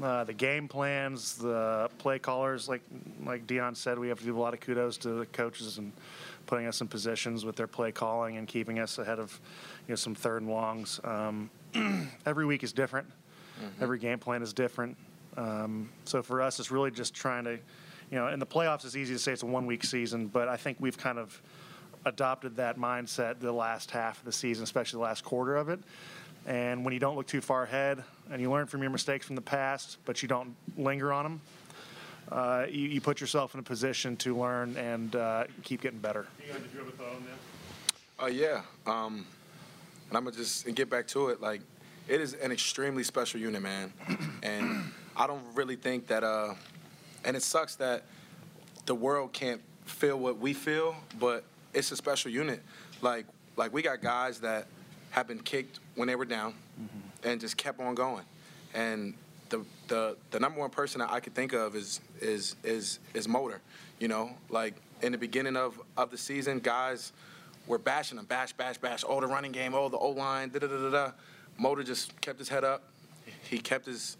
[0.01, 2.69] uh, the game plans, the play callers.
[2.69, 2.81] Like
[3.23, 5.91] like Dion said, we have to give a lot of kudos to the coaches and
[6.45, 9.39] putting us in positions with their play calling and keeping us ahead of
[9.87, 10.99] you know some third and longs.
[11.03, 11.49] Um,
[12.25, 13.07] every week is different.
[13.81, 14.95] Every game plan is different.
[15.39, 18.97] Um, so for us, it's really just trying to, you know, in the playoffs, it's
[18.97, 21.41] easy to say it's a one week season, but I think we've kind of
[22.05, 25.79] adopted that mindset the last half of the season, especially the last quarter of it.
[26.45, 29.35] And when you don't look too far ahead and you learn from your mistakes from
[29.35, 31.41] the past, but you don't linger on them,
[32.31, 36.27] uh, you, you put yourself in a position to learn and uh, keep getting better.
[36.45, 38.23] Dion, did you have a thought on that?
[38.23, 38.61] Uh, yeah.
[38.85, 39.25] Um,
[40.09, 41.39] and I'm gonna just and get back to it.
[41.39, 41.61] Like,
[42.07, 43.93] it is an extremely special unit, man.
[44.43, 46.23] and I don't really think that.
[46.23, 46.53] Uh,
[47.25, 48.03] and it sucks that
[48.85, 52.61] the world can't feel what we feel, but it's a special unit.
[53.01, 53.25] Like,
[53.57, 54.67] like we got guys that
[55.11, 56.53] have been kicked when they were down,
[57.23, 58.23] and just kept on going.
[58.73, 59.13] And
[59.49, 63.27] the the the number one person that I could think of is is is is
[63.27, 63.59] Motor.
[63.99, 67.11] You know, like in the beginning of of the season, guys
[67.67, 69.03] were bashing him, bash, bash, bash.
[69.05, 69.73] Oh, the running game.
[69.75, 70.49] Oh, the O line.
[70.49, 71.11] Da da da da da.
[71.57, 72.83] Motor just kept his head up.
[73.49, 74.15] He kept his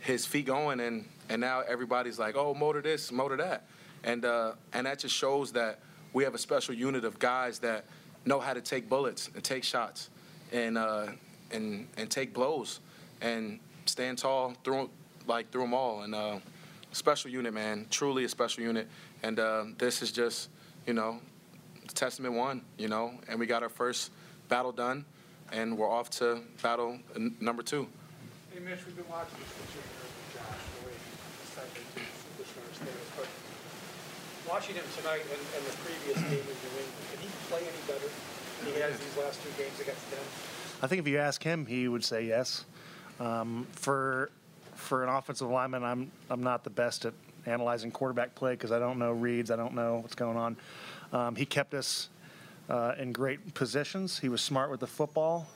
[0.00, 3.66] his feet going, and and now everybody's like, oh, Motor this, Motor that,
[4.04, 5.80] and uh, and that just shows that
[6.12, 7.84] we have a special unit of guys that
[8.24, 10.10] know how to take bullets and take shots,
[10.52, 11.06] and uh,
[11.50, 12.80] and and take blows,
[13.20, 14.90] and stand tall through
[15.26, 16.38] like through them all, and uh,
[16.92, 18.88] special unit, man, truly a special unit,
[19.22, 20.50] and uh, this is just
[20.86, 21.20] you know
[21.94, 24.10] Testament one, you know, and we got our first
[24.48, 25.04] battle done,
[25.52, 26.98] and we're off to battle
[27.40, 27.88] number two.
[28.56, 32.00] Hey, Mitch, we've been watching this with you and Josh, the way he's decided to
[32.00, 33.28] superstar status, but
[34.48, 37.82] watching him tonight and, and the previous game in New England, can he play any
[37.84, 40.24] better than he has these last two games against them?
[40.80, 42.64] I think if you ask him, he would say yes.
[43.20, 44.30] Um, for
[44.74, 47.12] for an offensive lineman, I'm I'm not the best at
[47.44, 50.56] analyzing quarterback play because I don't know reads, I don't know what's going on.
[51.12, 52.08] Um, he kept us
[52.70, 54.18] uh, in great positions.
[54.18, 55.46] He was smart with the football.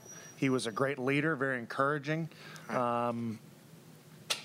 [0.40, 2.26] He was a great leader, very encouraging.
[2.70, 3.38] Um,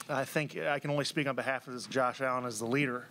[0.10, 3.08] I think I can only speak on behalf of this Josh Allen as the leader,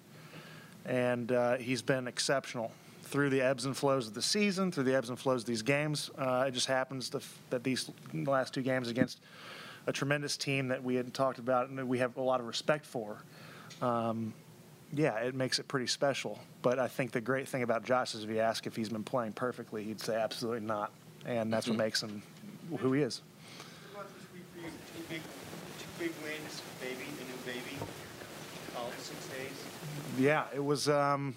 [0.85, 2.73] and uh, he's been exceptional
[3.05, 5.63] through the ebbs and flows of the season, through the ebbs and flows of these
[5.63, 6.11] games.
[6.19, 9.23] Uh, it just happens to f- that these last two games against
[9.87, 12.47] a tremendous team that we had talked about and that we have a lot of
[12.47, 13.17] respect for.
[13.81, 14.35] Um,
[14.93, 16.39] yeah, it makes it pretty special.
[16.61, 19.05] But I think the great thing about Josh is if you ask if he's been
[19.05, 20.93] playing perfectly, he'd say absolutely not,
[21.25, 22.23] and that's what makes him
[22.79, 23.23] who he is.
[30.19, 31.35] Yeah, it was um,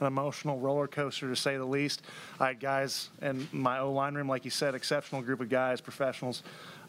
[0.00, 2.02] an emotional roller coaster to say the least.
[2.40, 5.80] I had guys in my O line room, like you said, exceptional group of guys,
[5.80, 6.42] professionals,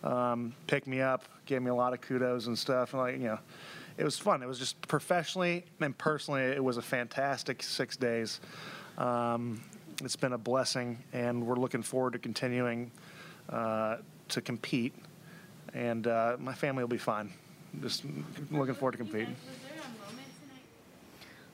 [0.03, 2.93] um, pick me up, gave me a lot of kudos and stuff.
[2.93, 3.39] And like you know,
[3.97, 4.41] it was fun.
[4.41, 8.39] It was just professionally and personally, it was a fantastic six days.
[8.97, 9.61] Um,
[10.03, 12.91] it's been a blessing, and we're looking forward to continuing
[13.49, 13.97] uh,
[14.29, 14.93] to compete.
[15.73, 17.31] And uh, my family will be fine.
[17.81, 18.03] Just
[18.51, 19.35] looking forward to competing.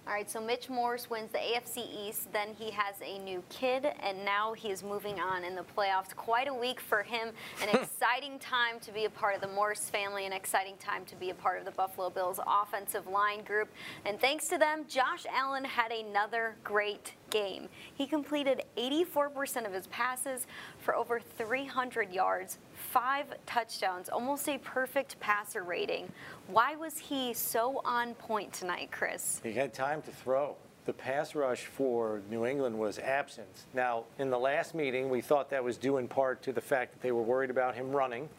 [0.06, 2.32] All right, so Mitch Morse wins the AFC East.
[2.34, 6.14] Then he has a new kid, and now he is moving on in the playoffs.
[6.14, 7.30] Quite a week for him.
[7.62, 11.16] An exciting time to be a part of the Morse family, an exciting time to
[11.16, 13.70] be a part of the Buffalo Bills offensive line group.
[14.06, 17.70] And thanks to them, Josh Allen had another great game.
[17.96, 20.48] He completed 84% of his passes
[20.80, 22.58] for over 300 yards,
[22.94, 26.08] five touchdowns, almost a perfect passer rating.
[26.46, 29.42] Why was he so on point tonight, Chris?
[29.42, 30.56] He had time to throw.
[30.86, 33.66] The pass rush for New England was absent.
[33.74, 36.92] Now, in the last meeting, we thought that was due in part to the fact
[36.92, 38.30] that they were worried about him running.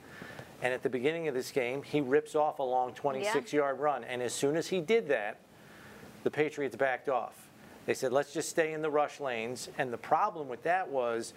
[0.63, 4.05] And at the beginning of this game, he rips off a long 26 yard run.
[4.05, 5.41] And as soon as he did that,
[6.23, 7.49] the Patriots backed off.
[7.87, 9.69] They said, let's just stay in the rush lanes.
[9.79, 11.35] And the problem with that was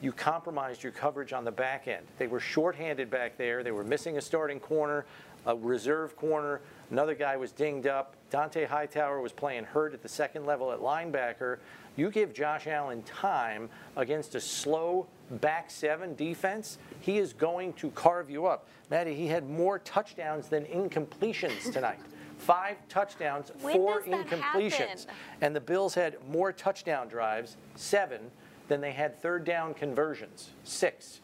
[0.00, 2.06] you compromised your coverage on the back end.
[2.18, 3.62] They were shorthanded back there.
[3.62, 5.04] They were missing a starting corner,
[5.46, 6.60] a reserve corner.
[6.90, 8.14] Another guy was dinged up.
[8.30, 11.58] Dont'a Hightower was playing hurt at the second level at linebacker.
[11.96, 17.90] You give Josh Allen time against a slow back seven defense, he is going to
[17.90, 18.66] carve you up.
[18.90, 22.00] Maddie, he had more touchdowns than incompletions tonight.
[22.38, 24.70] Five touchdowns, When four incompletions.
[24.78, 25.14] happen?
[25.42, 28.30] And the Bills had more touchdown drives, seven,
[28.70, 31.20] than they had third down conversions, six.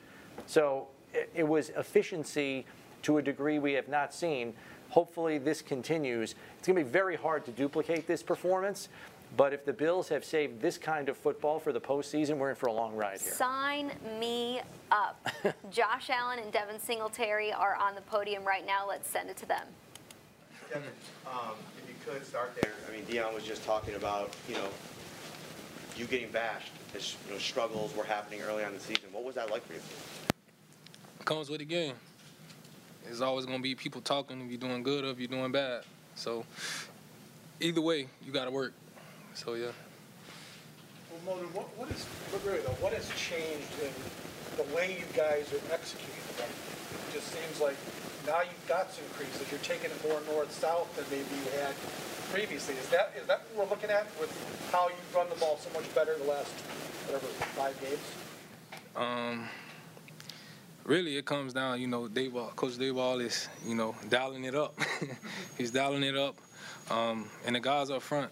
[0.47, 2.67] So it, it was efficiency
[3.03, 4.53] to a degree we have not seen.
[4.91, 6.35] Hopefully, this continues.
[6.59, 8.89] It's going to be very hard to duplicate this performance.
[9.37, 12.57] But if the Bills have saved this kind of football for the postseason, we're in
[12.57, 13.33] for a long ride here.
[13.33, 15.29] Sign me up.
[15.71, 18.89] Josh Allen and Devin Singletary are on the podium right now.
[18.89, 19.67] Let's send it to them.
[20.69, 20.89] Devin,
[21.27, 24.69] um, if you could start there, I mean, Dion was just talking about, you know,
[25.97, 29.05] you getting bashed, as, you know, struggles were happening early on in the season.
[29.13, 29.81] What was that like for you?
[31.25, 31.95] Comes with the game.
[33.05, 35.83] There's always gonna be people talking if you're doing good or if you're doing bad.
[36.15, 36.45] So
[37.61, 38.73] either way, you gotta work.
[39.35, 39.67] So yeah.
[41.11, 43.93] Well, Motor, what, what is, but really though, what has changed in
[44.57, 46.45] the way you guys are executing the?
[46.45, 47.77] It just seems like
[48.27, 51.75] now you've got some creases, you're taking it more north-south than maybe you had
[52.31, 52.75] previously.
[52.75, 54.31] Is that, is that what we're looking at with
[54.73, 56.51] how you've run the ball so much better the last,
[57.07, 58.01] whatever, five games?
[58.97, 59.49] Um,
[60.85, 64.75] really, it comes down, you know, Daboll, Coach Daboll is, you know, dialing it up.
[65.59, 66.37] He's dialing it up,
[66.91, 68.31] um, and the guys up front,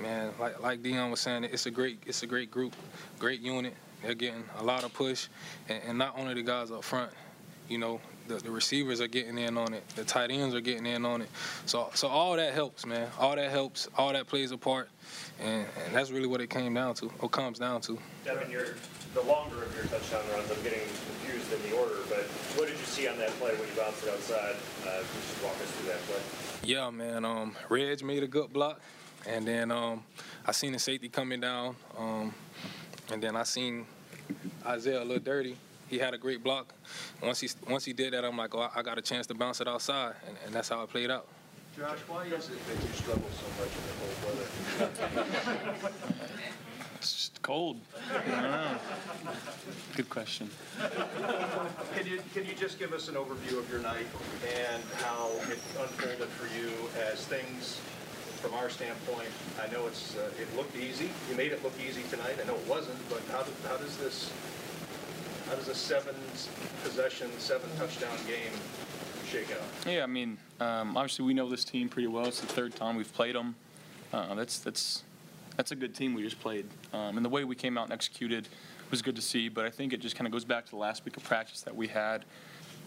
[0.00, 2.76] man, like like Dion was saying, it's a great it's a great group,
[3.18, 3.74] great unit.
[4.02, 5.28] They're getting a lot of push,
[5.68, 7.10] and, and not only the guys up front,
[7.68, 10.86] you know, the, the receivers are getting in on it, the tight ends are getting
[10.86, 11.28] in on it.
[11.66, 13.08] So so all that helps, man.
[13.18, 13.88] All that helps.
[13.96, 14.88] All that plays a part,
[15.40, 17.98] and, and that's really what it came down to, or comes down to.
[18.24, 18.66] Devin, your,
[19.14, 22.24] the longer of your touchdown runs, I'm getting confused in the order, but
[22.56, 24.56] what did you see on that play when you bounced it outside?
[24.86, 26.20] Uh, just walk us through that play.
[26.64, 27.24] Yeah, man.
[27.24, 28.80] Um, Reg made a good block,
[29.26, 30.02] and then um,
[30.44, 32.34] I seen the safety coming down, um,
[33.10, 33.86] and then I seen
[34.66, 35.56] Isaiah a little dirty.
[35.88, 36.74] He had a great block.
[37.22, 39.34] Once he once he did that, I'm like, oh, I- I got a chance to
[39.34, 41.26] bounce it outside, and, and that's how it played out.
[41.76, 45.92] Josh, why is it that you struggle so much in the cold weather?
[46.98, 47.78] It's just cold.
[48.10, 48.76] I don't know.
[49.94, 50.50] Good question.
[51.94, 54.06] Can you, can you just give us an overview of your night
[54.66, 56.72] and how it unfolded for you
[57.12, 57.78] as things,
[58.42, 59.28] from our standpoint,
[59.62, 62.56] I know it's, uh, it looked easy, you made it look easy tonight, I know
[62.56, 64.32] it wasn't, but how, do- how does this,
[65.48, 66.14] how does a seven
[66.82, 68.52] possession, seven touchdown game
[69.26, 69.90] shake out?
[69.90, 72.26] Yeah, I mean, um, obviously we know this team pretty well.
[72.26, 73.54] It's the third time we've played them.
[74.12, 75.02] Uh, that's that's
[75.56, 77.92] that's a good team we just played, um, and the way we came out and
[77.92, 78.48] executed
[78.90, 79.48] was good to see.
[79.48, 81.62] But I think it just kind of goes back to the last week of practice
[81.62, 82.24] that we had.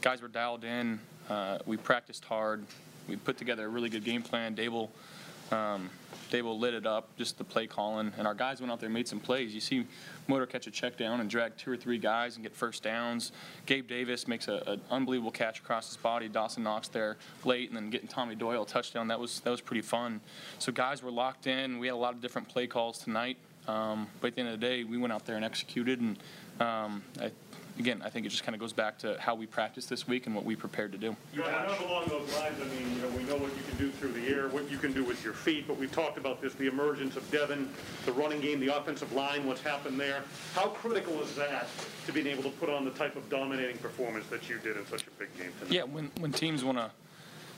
[0.01, 0.99] Guys were dialed in.
[1.29, 2.63] Uh, we practiced hard.
[3.07, 4.55] We put together a really good game plan.
[4.55, 4.89] Daboll,
[5.51, 5.89] um,
[6.31, 8.93] will lit it up, just the play calling, and our guys went out there and
[8.93, 9.53] made some plays.
[9.53, 9.85] You see
[10.27, 13.33] Motor catch a check down and drag two or three guys and get first downs.
[13.65, 16.29] Gabe Davis makes a- an unbelievable catch across his body.
[16.29, 19.09] Dawson Knox there late, and then getting Tommy Doyle a touchdown.
[19.09, 20.21] That was that was pretty fun.
[20.59, 21.79] So guys were locked in.
[21.79, 23.37] We had a lot of different play calls tonight.
[23.67, 25.99] Um, but at the end of the day, we went out there and executed.
[25.99, 26.17] And
[26.59, 27.31] um, I,
[27.79, 30.25] again, I think it just kind of goes back to how we practiced this week
[30.25, 31.15] and what we prepared to do.
[31.33, 33.89] You know, along those lines, I mean, you know, we know what you can do
[33.91, 36.53] through the air, what you can do with your feet, but we've talked about this,
[36.53, 37.69] the emergence of Devin,
[38.05, 40.23] the running game, the offensive line, what's happened there.
[40.53, 41.67] How critical is that
[42.05, 44.85] to being able to put on the type of dominating performance that you did in
[44.87, 45.73] such a big game tonight?
[45.73, 46.91] Yeah, when, when teams want to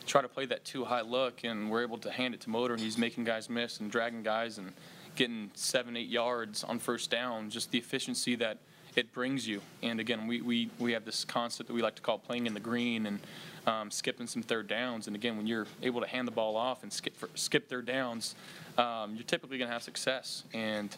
[0.06, 2.74] try to play that two high look and we're able to hand it to Motor
[2.74, 4.74] and he's making guys miss and dragging guys and
[5.16, 8.58] getting seven, eight yards on first down, just the efficiency that
[8.98, 9.62] it brings you.
[9.82, 12.54] And again, we, we, we have this concept that we like to call playing in
[12.54, 13.20] the green and
[13.66, 15.08] um, skipping some third downs.
[15.08, 17.86] And again, when you're able to hand the ball off and skip, for, skip third
[17.86, 18.36] downs,
[18.78, 20.44] um, you're typically going to have success.
[20.54, 20.96] And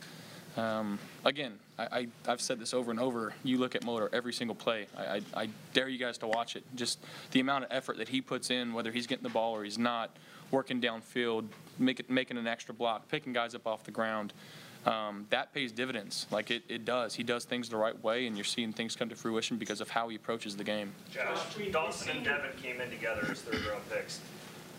[0.58, 3.34] um, again, I, I, I've said this over and over.
[3.44, 4.88] You look at Motor every single play.
[4.98, 6.64] I, I, I dare you guys to watch it.
[6.76, 7.00] Just
[7.32, 9.78] the amount of effort that he puts in, whether he's getting the ball or he's
[9.78, 10.16] not,
[10.52, 11.46] working downfield,
[11.78, 14.34] make it, making an extra block, picking guys up off the ground.
[14.86, 16.28] Um, that pays dividends.
[16.30, 17.16] Like it, it does.
[17.16, 19.90] He does things the right way, and you're seeing things come to fruition because of
[19.90, 20.92] how he approaches the game.
[21.12, 21.40] Josh,
[21.72, 24.22] Dawson and Devin came in together as third round picks,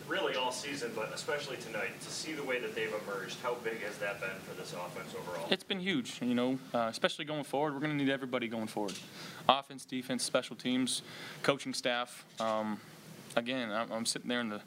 [0.07, 1.99] really all season, but especially tonight.
[1.99, 5.13] To see the way that they've emerged, how big has that been for this offense
[5.13, 5.45] overall?
[5.49, 7.73] It's been huge, you know, uh, especially going forward.
[7.73, 8.93] We're going to need everybody going forward
[9.49, 11.01] offense, defense, special teams,
[11.43, 12.25] coaching staff.
[12.39, 12.79] Um,
[13.35, 14.61] again, I'm, I'm sitting there in the,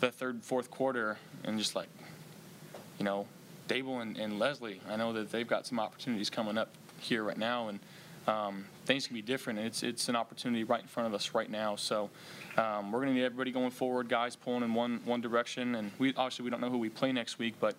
[0.00, 1.88] the third, fourth quarter and just like,
[2.98, 3.26] you know,
[3.72, 7.38] Daboll and, and Leslie, I know that they've got some opportunities coming up here right
[7.38, 7.80] now, and
[8.26, 9.58] um, things can be different.
[9.58, 11.76] It's, it's an opportunity right in front of us right now.
[11.76, 12.10] So
[12.56, 15.74] um, we're going to need everybody going forward, guys pulling in one, one direction.
[15.74, 17.74] And we obviously we don't know who we play next week, but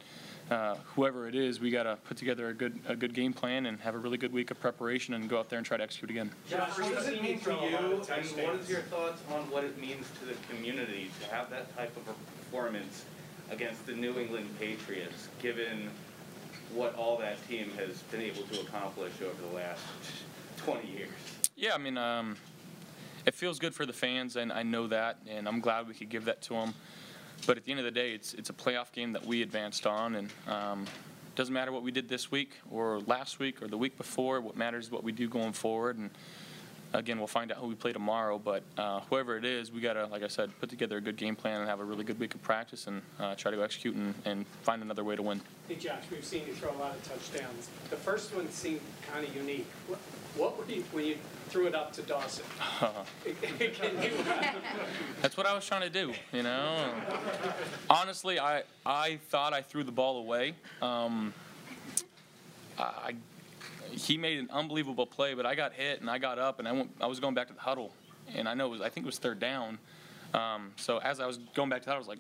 [0.49, 3.67] uh, whoever it is, we got to put together a good a good game plan
[3.67, 5.83] and have a really good week of preparation and go out there and try to
[5.83, 6.31] execute again.
[6.49, 9.79] Josh, what does it mean for you, and what is your thoughts on what it
[9.79, 13.05] means to the community to have that type of a performance
[13.51, 15.89] against the New England Patriots, given
[16.73, 19.81] what all that team has been able to accomplish over the last
[20.57, 21.09] 20 years?
[21.55, 22.35] Yeah, I mean, um,
[23.25, 26.09] it feels good for the fans, and I know that, and I'm glad we could
[26.09, 26.73] give that to them.
[27.45, 29.85] But at the end of the day, it's it's a playoff game that we advanced
[29.85, 30.85] on, and um,
[31.35, 34.39] doesn't matter what we did this week or last week or the week before.
[34.39, 36.09] What matters is what we do going forward, and
[36.93, 38.37] again, we'll find out who we play tomorrow.
[38.39, 41.15] But uh, whoever it is, we got to, like I said, put together a good
[41.17, 43.95] game plan and have a really good week of practice and uh, try to execute
[43.95, 45.41] and, and find another way to win.
[45.67, 47.69] Hey Josh, we've seen you throw a lot of touchdowns.
[47.89, 49.67] The first one seemed kind of unique.
[49.87, 49.99] What-
[50.35, 51.17] What were you, when you
[51.49, 52.43] threw it up to Dawson?
[55.21, 56.91] That's what I was trying to do, you know.
[57.87, 60.55] Honestly, I I thought I threw the ball away.
[60.81, 61.33] Um,
[62.79, 63.13] I
[63.93, 66.71] he made an unbelievable play, but I got hit and I got up and I
[66.71, 66.91] went.
[66.99, 67.91] I was going back to the huddle,
[68.35, 68.81] and I know it was.
[68.81, 69.77] I think it was third down.
[70.33, 72.19] Um, so as I was going back to that, I was like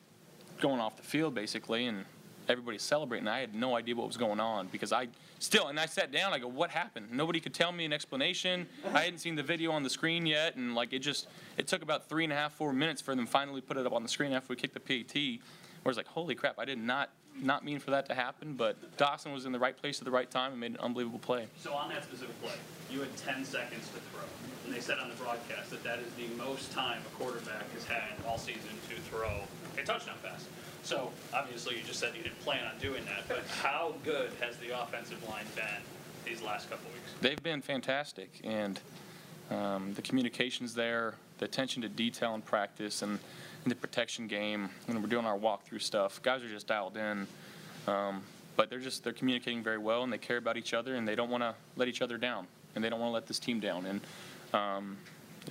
[0.61, 2.05] going off the field basically, and
[2.47, 3.27] everybody's celebrating.
[3.27, 5.07] I had no idea what was going on because I
[5.39, 6.33] still and I sat down.
[6.33, 8.67] I go, "What happened?" Nobody could tell me an explanation.
[8.93, 11.81] I hadn't seen the video on the screen yet, and like it just it took
[11.81, 14.09] about three and a half, four minutes for them finally put it up on the
[14.09, 15.39] screen after we kicked the PAT.
[15.83, 16.59] Where it's like, "Holy crap!
[16.59, 17.09] I did not
[17.41, 20.11] not mean for that to happen." But Dawson was in the right place at the
[20.11, 21.47] right time and made an unbelievable play.
[21.59, 22.53] So on that specific play,
[22.91, 24.23] you had 10 seconds to throw.
[24.65, 27.83] And they said on the broadcast that that is the most time a quarterback has
[27.85, 29.41] had all season to throw
[29.77, 30.45] a touchdown pass.
[30.83, 34.57] So obviously you just said you didn't plan on doing that, but how good has
[34.57, 35.65] the offensive line been
[36.25, 37.11] these last couple weeks?
[37.21, 38.79] They've been fantastic, and
[39.49, 43.19] um, the communications there, the attention to detail in practice, and
[43.69, 46.21] the protection game when we're doing our walkthrough stuff.
[46.21, 47.27] Guys are just dialed in,
[47.87, 48.21] um,
[48.55, 51.15] but they're just they're communicating very well, and they care about each other, and they
[51.15, 53.59] don't want to let each other down, and they don't want to let this team
[53.59, 53.85] down.
[53.85, 54.01] And
[54.53, 54.97] um,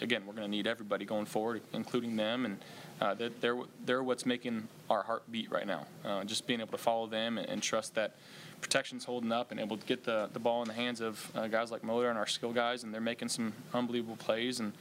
[0.01, 2.59] again, we're going to need everybody going forward, including them, and
[3.01, 5.87] uh, they're, they're they're what's making our heart beat right now.
[6.05, 8.17] Uh, just being able to follow them and, and trust that
[8.61, 11.49] protection's holding up and able to get the, the ball in the hands of uh,
[11.49, 14.61] guys like Motor and our skill guys, and they're making some unbelievable plays.
[14.61, 14.73] And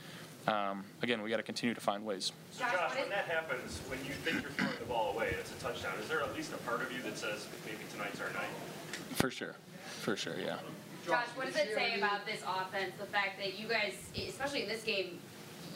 [0.48, 2.32] um, again, we got to continue to find ways.
[2.52, 5.56] So Josh, when that happens, when you think you're throwing the ball away, it's a
[5.56, 5.94] touchdown.
[6.02, 8.50] Is there at least a part of you that says maybe tonight's our night?
[9.14, 9.56] For sure,
[10.00, 10.58] for sure, yeah.
[11.06, 14.70] Josh, what does it say about this offense, the fact that you guys, especially in
[14.70, 15.20] this game,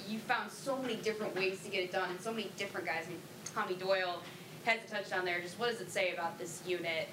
[0.07, 3.05] you found so many different ways to get it done and so many different guys.
[3.07, 3.19] I mean,
[3.53, 4.21] Tommy Doyle
[4.65, 5.41] has a touchdown there.
[5.41, 7.07] Just what does it say about this unit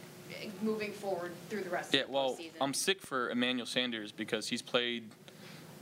[0.63, 2.53] moving forward through the rest Yeah, of the well, season?
[2.61, 5.11] I'm sick for Emmanuel Sanders because he's played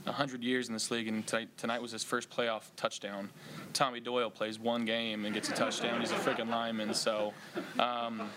[0.05, 3.29] 100 years in this league, and tonight, tonight was his first playoff touchdown.
[3.73, 5.99] Tommy Doyle plays one game and gets a touchdown.
[5.99, 7.33] He's a freaking lineman, so
[7.79, 8.29] um,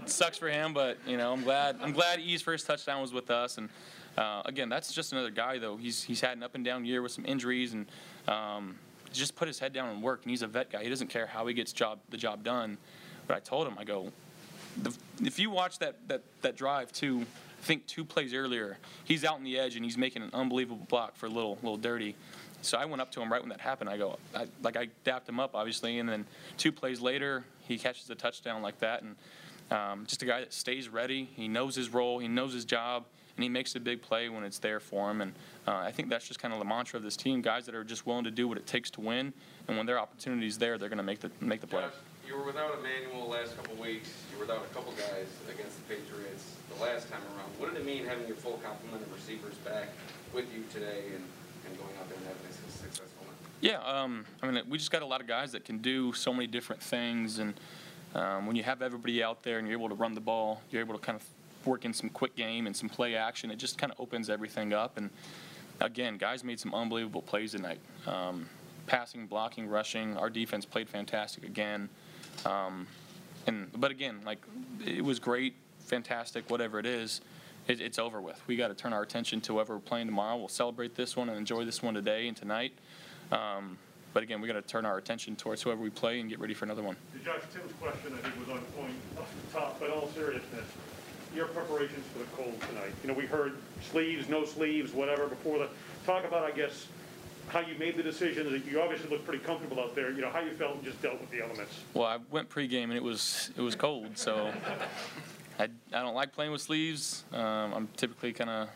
[0.00, 0.72] it sucks for him.
[0.72, 3.58] But you know, I'm glad I'm glad E's first touchdown was with us.
[3.58, 3.68] And
[4.18, 5.76] uh, again, that's just another guy though.
[5.76, 7.86] He's he's had an up and down year with some injuries and.
[8.28, 8.76] Um,
[9.12, 10.84] just put his head down and work, and he's a vet guy.
[10.84, 12.78] He doesn't care how he gets job the job done.
[13.26, 14.12] But I told him, I go,
[15.22, 17.26] if you watch that, that, that drive too,
[17.60, 20.86] I think two plays earlier, he's out on the edge and he's making an unbelievable
[20.88, 22.16] block for little little dirty.
[22.62, 23.90] So I went up to him right when that happened.
[23.90, 27.78] I go, I, like I dapped him up obviously, and then two plays later he
[27.78, 29.16] catches a touchdown like that, and
[29.70, 31.28] um, just a guy that stays ready.
[31.36, 33.04] He knows his role, he knows his job,
[33.36, 35.20] and he makes a big play when it's there for him.
[35.20, 35.32] And
[35.68, 37.84] uh, I think that's just kind of the mantra of this team: guys that are
[37.84, 39.34] just willing to do what it takes to win,
[39.68, 41.84] and when their opportunity's there, they're going to make the make the play.
[42.30, 44.08] You were without Emmanuel last couple weeks.
[44.30, 47.50] You were without a couple guys against the Patriots the last time around.
[47.58, 49.88] What did it mean having your full complement of receivers back
[50.32, 51.24] with you today and,
[51.66, 53.34] and going out there and having a successful night?
[53.60, 56.32] Yeah, um, I mean, we just got a lot of guys that can do so
[56.32, 57.54] many different things, and
[58.14, 60.82] um, when you have everybody out there and you're able to run the ball, you're
[60.82, 63.50] able to kind of work in some quick game and some play action.
[63.50, 64.98] It just kind of opens everything up.
[64.98, 65.10] And
[65.80, 67.80] again, guys made some unbelievable plays tonight.
[68.06, 68.48] Um,
[68.86, 70.16] passing, blocking, rushing.
[70.16, 71.88] Our defense played fantastic again.
[72.44, 72.86] Um,
[73.46, 74.38] and but again, like
[74.84, 77.20] it was great, fantastic, whatever it is.
[77.68, 78.40] It, it's over with.
[78.46, 80.36] We got to turn our attention to whoever we're playing tomorrow.
[80.36, 82.72] We'll celebrate this one and enjoy this one today and tonight.
[83.30, 83.78] Um,
[84.12, 86.54] but again, we got to turn our attention towards whoever we play and get ready
[86.54, 86.96] for another one.
[87.24, 90.64] Josh, Tim's question, I think, was on point off the top, but all seriousness,
[91.34, 92.92] your preparations for the cold tonight.
[93.02, 93.56] You know, we heard
[93.90, 95.68] sleeves, no sleeves, whatever, before the,
[96.04, 96.86] talk about, I guess,
[97.50, 100.40] how you made the decision, you obviously looked pretty comfortable out there, you know, how
[100.40, 101.80] you felt and just dealt with the elements.
[101.94, 104.52] Well, I went pregame and it was it was cold, so
[105.58, 105.68] I, I
[106.02, 107.24] don't like playing with sleeves.
[107.32, 108.68] Um, I'm typically kind of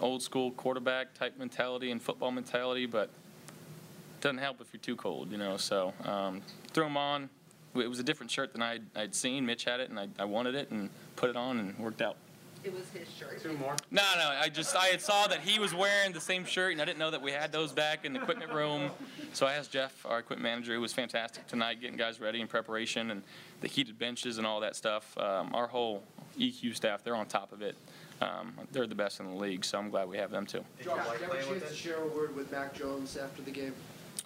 [0.00, 4.96] old school quarterback type mentality and football mentality, but it doesn't help if you're too
[4.96, 5.56] cold, you know.
[5.56, 7.30] So um, threw them on.
[7.74, 9.44] It was a different shirt than I'd, I'd seen.
[9.44, 12.16] Mitch had it, and I, I wanted it and put it on and worked out.
[12.66, 13.40] It was his shirt.
[13.40, 13.76] Two more.
[13.92, 14.28] No, no.
[14.28, 16.98] I just I had saw that he was wearing the same shirt, and I didn't
[16.98, 18.90] know that we had those back in the equipment room.
[19.32, 22.48] So I asked Jeff, our equipment manager, who was fantastic tonight, getting guys ready in
[22.48, 23.22] preparation and
[23.60, 25.16] the heated benches and all that stuff.
[25.16, 26.02] Um, our whole
[26.36, 27.76] EQ staff, they're on top of it.
[28.20, 30.64] Um, they're the best in the league, so I'm glad we have them too.
[30.82, 33.52] Josh, did you have a chance to share a word with Mac Jones after the
[33.52, 33.74] game?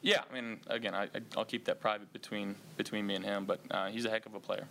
[0.00, 3.44] Yeah, I mean, again, I, I- I'll keep that private between between me and him,
[3.44, 4.64] but uh, he's a heck of a player.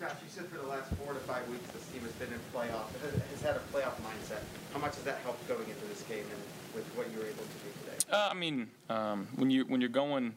[0.00, 2.40] Josh, you said for the last four to five weeks this team has been in
[2.52, 4.42] playoff, has- had a playoff mindset.
[4.72, 6.42] How much has that helped going into this game and
[6.74, 8.12] with what you were able to do today?
[8.12, 10.34] Uh, I mean, um, when you when you're going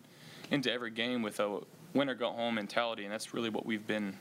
[0.51, 1.59] into every game with a
[1.93, 4.15] win or go home mentality, and that's really what we've been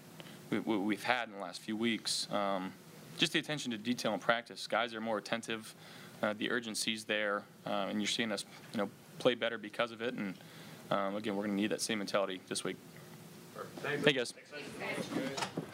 [0.50, 2.28] we, we've had in the last few weeks.
[2.30, 2.72] Um,
[3.18, 4.66] just the attention to detail in practice.
[4.66, 5.74] Guys are more attentive.
[6.22, 10.00] Uh, the urgency's there, uh, and you're seeing us, you know, play better because of
[10.00, 10.14] it.
[10.14, 10.34] And
[10.90, 12.76] um, again, we're going to need that same mentality this week.
[13.82, 15.65] Thank you, guys.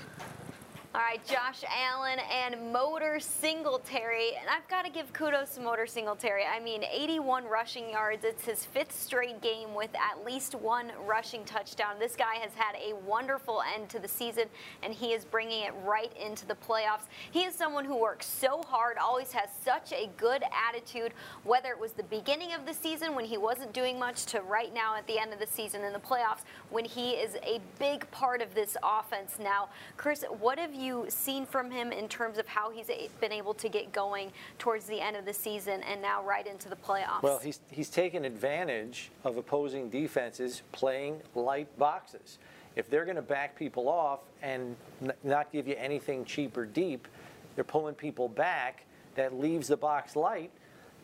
[0.94, 4.36] All right, Josh Allen and Motor Singletary.
[4.38, 6.42] And I've got to give kudos to Motor Singletary.
[6.44, 8.26] I mean, 81 rushing yards.
[8.26, 11.94] It's his fifth straight game with at least one rushing touchdown.
[11.98, 14.48] This guy has had a wonderful end to the season,
[14.82, 17.06] and he is bringing it right into the playoffs.
[17.30, 21.14] He is someone who works so hard, always has such a good attitude,
[21.44, 24.74] whether it was the beginning of the season when he wasn't doing much to right
[24.74, 28.10] now at the end of the season in the playoffs when he is a big
[28.10, 29.70] part of this offense now.
[29.96, 33.68] Chris, what have you seen from him in terms of how he's been able to
[33.68, 37.22] get going towards the end of the season and now right into the playoffs?
[37.22, 42.38] Well, he's, he's taken advantage of opposing defenses playing light boxes.
[42.76, 44.76] If they're going to back people off and
[45.22, 47.06] not give you anything cheap or deep,
[47.54, 48.84] they're pulling people back.
[49.14, 50.50] That leaves the box light.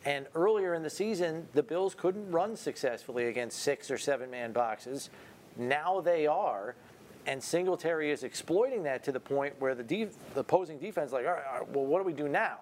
[0.04, 4.52] And earlier in the season, the Bills couldn't run successfully against six or seven man
[4.52, 5.10] boxes.
[5.56, 6.74] Now they are.
[7.28, 11.12] And Singletary is exploiting that to the point where the, def- the opposing defense is
[11.12, 12.56] like, all right, all right, well, what do we do now?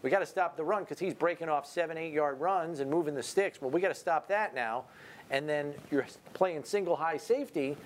[0.00, 2.88] We got to stop the run because he's breaking off seven, eight yard runs and
[2.88, 3.60] moving the sticks.
[3.60, 4.84] Well, we got to stop that now.
[5.32, 7.76] And then you're playing single high safety,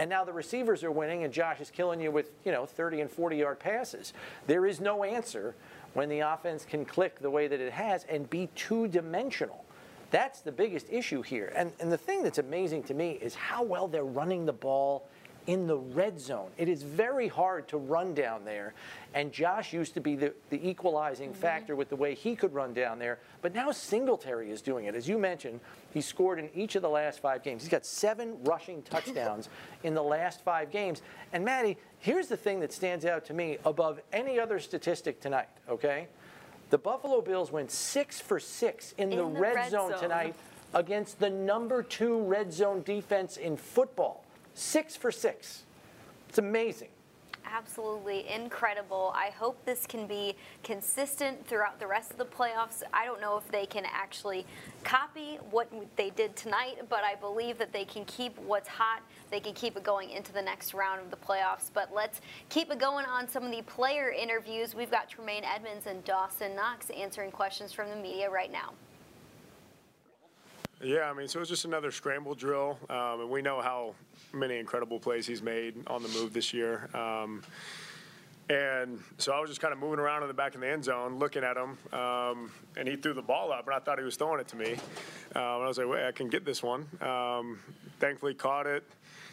[0.00, 3.02] and now the receivers are winning, and Josh is killing you with you know 30
[3.02, 4.14] and 40 yard passes.
[4.48, 5.54] There is no answer
[5.92, 9.64] when the offense can click the way that it has and be two dimensional.
[10.10, 11.52] That's the biggest issue here.
[11.54, 15.08] And, and the thing that's amazing to me is how well they're running the ball
[15.46, 16.50] in the red zone.
[16.56, 18.74] It is very hard to run down there.
[19.12, 21.40] And Josh used to be the, the equalizing mm-hmm.
[21.40, 23.18] factor with the way he could run down there.
[23.42, 24.94] But now Singletary is doing it.
[24.94, 25.60] As you mentioned,
[25.92, 27.62] he scored in each of the last five games.
[27.62, 29.48] He's got seven rushing touchdowns
[29.84, 31.02] in the last five games.
[31.32, 35.48] And Maddie, here's the thing that stands out to me above any other statistic tonight,
[35.68, 36.08] okay?
[36.70, 40.00] The Buffalo Bills went six for six in, the, the red, red zone zone.
[40.00, 40.34] tonight
[40.72, 44.23] against the number two red zone defense in football.
[44.54, 45.64] Six for six.
[46.28, 46.88] It's amazing.
[47.46, 49.12] Absolutely incredible.
[49.14, 50.34] I hope this can be
[50.64, 52.82] consistent throughout the rest of the playoffs.
[52.92, 54.46] I don't know if they can actually
[54.82, 59.02] copy what they did tonight, but I believe that they can keep what's hot.
[59.30, 61.70] They can keep it going into the next round of the playoffs.
[61.72, 64.74] But let's keep it going on some of the player interviews.
[64.74, 68.72] We've got Tremaine Edmunds and Dawson Knox answering questions from the media right now.
[70.82, 73.94] Yeah, I mean, so it was just another scramble drill, um, and we know how
[74.34, 76.88] many incredible plays he's made on the move this year.
[76.94, 77.42] Um,
[78.50, 80.84] and so I was just kind of moving around in the back of the end
[80.84, 84.04] zone, looking at him, um, and he threw the ball up, and I thought he
[84.04, 84.72] was throwing it to me.
[85.34, 86.86] Um, and I was like, wait, I can get this one.
[87.00, 87.58] Um,
[88.00, 88.84] thankfully, caught it,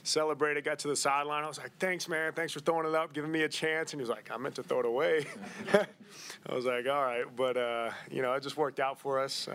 [0.04, 1.44] celebrated, got to the sideline.
[1.44, 3.92] I was like, thanks, man, thanks for throwing it up, giving me a chance.
[3.92, 5.26] And he was like, I meant to throw it away.
[6.50, 9.50] I was like, all right, but uh, you know, it just worked out for us.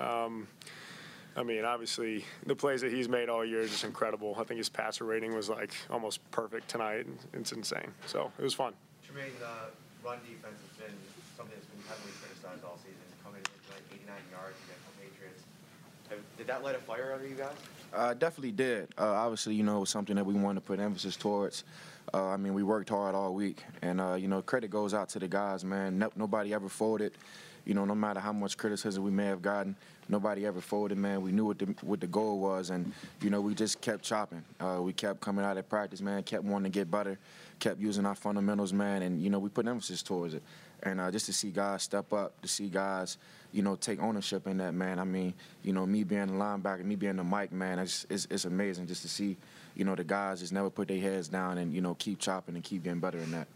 [1.36, 4.34] I mean, obviously, the plays that he's made all year is just incredible.
[4.38, 7.06] I think his passer rating was like almost perfect tonight.
[7.34, 7.92] It's insane.
[8.06, 8.72] So it was fun.
[9.06, 10.96] Tremaine, the run defense has been
[11.36, 12.96] something that's been heavily criticized all season.
[13.22, 15.42] Coming in like 89 yards against the Patriots.
[16.38, 17.54] Did that light a fire under you guys?
[17.92, 18.88] Uh, definitely did.
[18.98, 21.64] Uh, obviously, you know, it was something that we wanted to put emphasis towards.
[22.14, 25.10] Uh, I mean, we worked hard all week, and uh, you know, credit goes out
[25.10, 25.98] to the guys, man.
[25.98, 27.12] No, nobody ever folded.
[27.66, 29.74] You know, no matter how much criticism we may have gotten,
[30.08, 31.20] nobody ever folded, man.
[31.20, 34.42] We knew what the what the goal was, and you know, we just kept chopping.
[34.60, 36.22] Uh, we kept coming out at practice, man.
[36.22, 37.18] Kept wanting to get better.
[37.58, 40.42] Kept using our fundamentals, man, and you know, we put emphasis towards it.
[40.82, 43.18] And uh, just to see guys step up, to see guys,
[43.50, 44.98] you know, take ownership in that, man.
[44.98, 48.28] I mean, you know, me being the linebacker, me being the mic, man, it's, it's,
[48.30, 49.38] it's amazing just to see,
[49.74, 52.54] you know, the guys just never put their heads down and, you know, keep chopping
[52.56, 53.48] and keep getting better in that.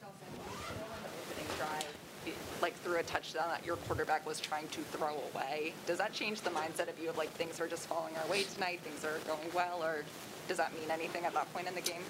[0.00, 1.84] opening drive,
[2.24, 5.72] it- like threw a touchdown that your quarterback was trying to throw away.
[5.86, 8.44] Does that change the mindset of you of like things are just falling our way
[8.44, 10.04] tonight, things are going well, or
[10.48, 12.02] does that mean anything at that point in the game?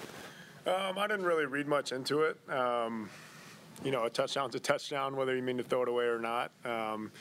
[0.67, 2.37] Um, I didn't really read much into it.
[2.49, 3.09] Um,
[3.83, 6.51] you know, a touchdown's a touchdown, whether you mean to throw it away or not.
[6.63, 7.11] Um,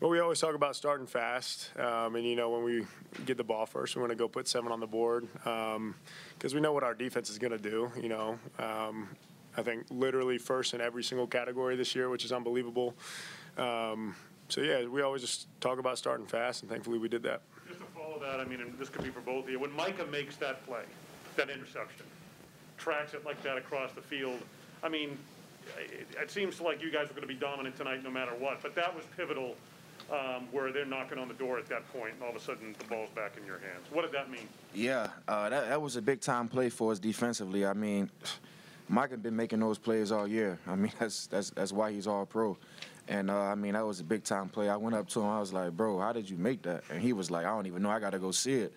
[0.00, 2.84] but we always talk about starting fast, um, and you know, when we
[3.24, 6.60] get the ball first, we want to go put seven on the board because we
[6.60, 7.90] know what our defense is going to do.
[8.02, 9.08] You know, um,
[9.56, 12.94] I think literally first in every single category this year, which is unbelievable.
[13.56, 14.16] Um,
[14.48, 17.42] so yeah, we always just talk about starting fast, and thankfully we did that.
[17.68, 19.72] Just to follow that, I mean, and this could be for both of you, when
[19.72, 20.82] Micah makes that play,
[21.36, 22.06] that interception,
[22.76, 24.38] tracks it like that across the field.
[24.82, 25.16] I mean,
[25.78, 28.60] it, it seems like you guys are going to be dominant tonight no matter what,
[28.62, 29.56] but that was pivotal
[30.12, 32.74] um, where they're knocking on the door at that point, and all of a sudden
[32.78, 33.86] the ball's back in your hands.
[33.90, 34.46] What did that mean?
[34.74, 37.64] Yeah, uh, that, that was a big time play for us defensively.
[37.64, 38.10] I mean,
[38.88, 40.58] Mike had been making those plays all year.
[40.66, 42.56] I mean, that's that's that's why he's all pro.
[43.08, 44.68] And uh, I mean, that was a big time play.
[44.68, 45.26] I went up to him.
[45.26, 47.66] I was like, "Bro, how did you make that?" And he was like, "I don't
[47.66, 47.90] even know.
[47.90, 48.72] I got to go see it."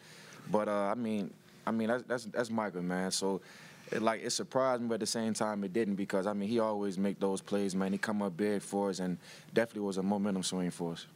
[0.52, 1.34] But uh, I mean,
[1.66, 3.12] I mean, that's that's that's Michael, man.
[3.12, 3.42] So.
[3.90, 6.50] It, like it surprised me, but at the same time it didn't because I mean
[6.50, 7.94] he always make those plays, man.
[7.94, 9.18] He come up big for us, and
[9.54, 11.08] definitely was a momentum swing for us.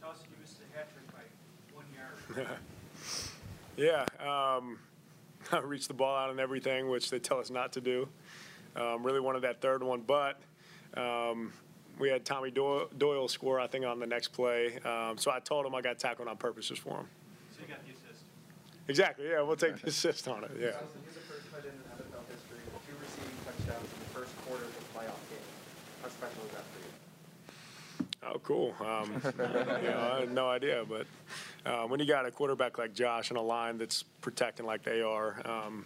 [0.00, 1.86] Dawson, you missed the hat trick by one
[2.36, 2.48] yard.
[3.76, 4.78] Yeah, um,
[5.52, 8.08] I reached the ball out and everything, which they tell us not to do.
[8.76, 10.40] Um, really wanted that third one, but
[10.96, 11.52] um,
[11.98, 14.78] we had Tommy Doyle, Doyle score, I think, on the next play.
[14.84, 17.08] Um, so I told him I got tackled on purpose just for him.
[17.52, 18.24] So you got the assist.
[18.88, 20.72] Exactly, yeah, we'll take the assist on it, yeah.
[20.72, 24.10] Dawson, he's the first tight end in NFL history with two receiving touchdowns in the
[24.12, 25.46] first quarter of a playoff game.
[26.02, 26.84] How special is that for you?
[28.26, 28.74] Oh, cool.
[28.80, 29.22] Um,
[29.82, 31.06] you know, I had no idea, but
[31.66, 35.02] uh, when you got a quarterback like Josh and a line that's protecting like they
[35.02, 35.84] are, um,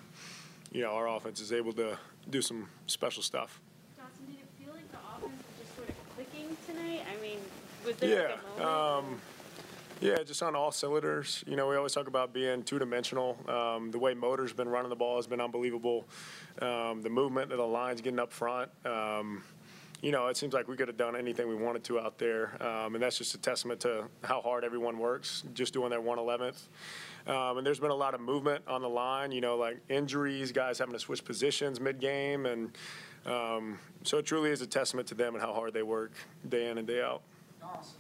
[0.73, 1.99] you know, our offense is able to
[2.31, 3.61] do some special stuff.
[3.97, 7.03] Dawson, did it feel like the offense was just sort of clicking tonight?
[7.11, 7.39] I mean,
[7.87, 8.65] was there like Yeah.
[8.65, 9.09] moment?
[9.09, 9.21] Um,
[10.01, 11.43] yeah, just on all cylinders.
[11.47, 13.37] You know, we always talk about being two dimensional.
[13.49, 16.07] Um, the way Motor's been running the ball has been unbelievable.
[16.63, 18.71] Um, the movement of the lines getting up front.
[18.85, 19.43] Um,
[20.01, 22.57] you know, it seems like we could have done anything we wanted to out there.
[22.63, 26.69] Um, and that's just a testament to how hard everyone works, just doing their 111th.
[27.29, 30.51] Um, and there's been a lot of movement on the line, you know, like injuries,
[30.51, 32.47] guys having to switch positions mid game.
[32.47, 32.71] And
[33.27, 36.13] um, so it truly is a testament to them and how hard they work
[36.49, 37.23] day in and day out.
[37.61, 37.95] Dawson,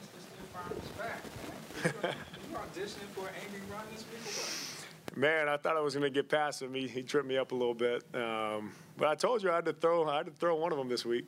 [0.00, 0.20] Mr.
[0.20, 2.14] Stefan's back.
[2.52, 5.16] You auditioning for an angry run this week or what?
[5.16, 6.74] Man, I thought I was going to get past him.
[6.74, 8.04] He, he tripped me up a little bit.
[8.14, 10.08] Um, but I told you I had to throw.
[10.08, 11.26] I had to throw one of them this week.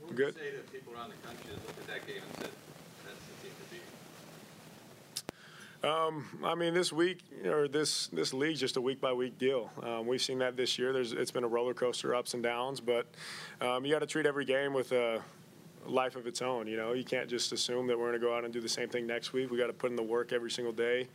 [0.00, 0.34] What would Good.
[0.36, 2.50] you say to people around the country that looked at that game and said,
[3.04, 3.82] that's the team to beat?
[5.84, 9.70] Um, I mean, this week or this this league's just a week by week deal.
[9.82, 10.92] Um, we've seen that this year.
[10.92, 13.06] There's it's been a roller coaster, ups and downs, but
[13.60, 15.22] um, you got to treat every game with a
[15.86, 16.66] life of its own.
[16.66, 18.68] You know, you can't just assume that we're going to go out and do the
[18.68, 19.50] same thing next week.
[19.50, 21.06] We got to put in the work every single day.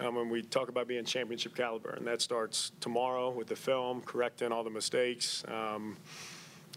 [0.00, 4.00] Um, when we talk about being championship caliber, and that starts tomorrow with the film,
[4.02, 5.44] correcting all the mistakes.
[5.48, 5.96] Um,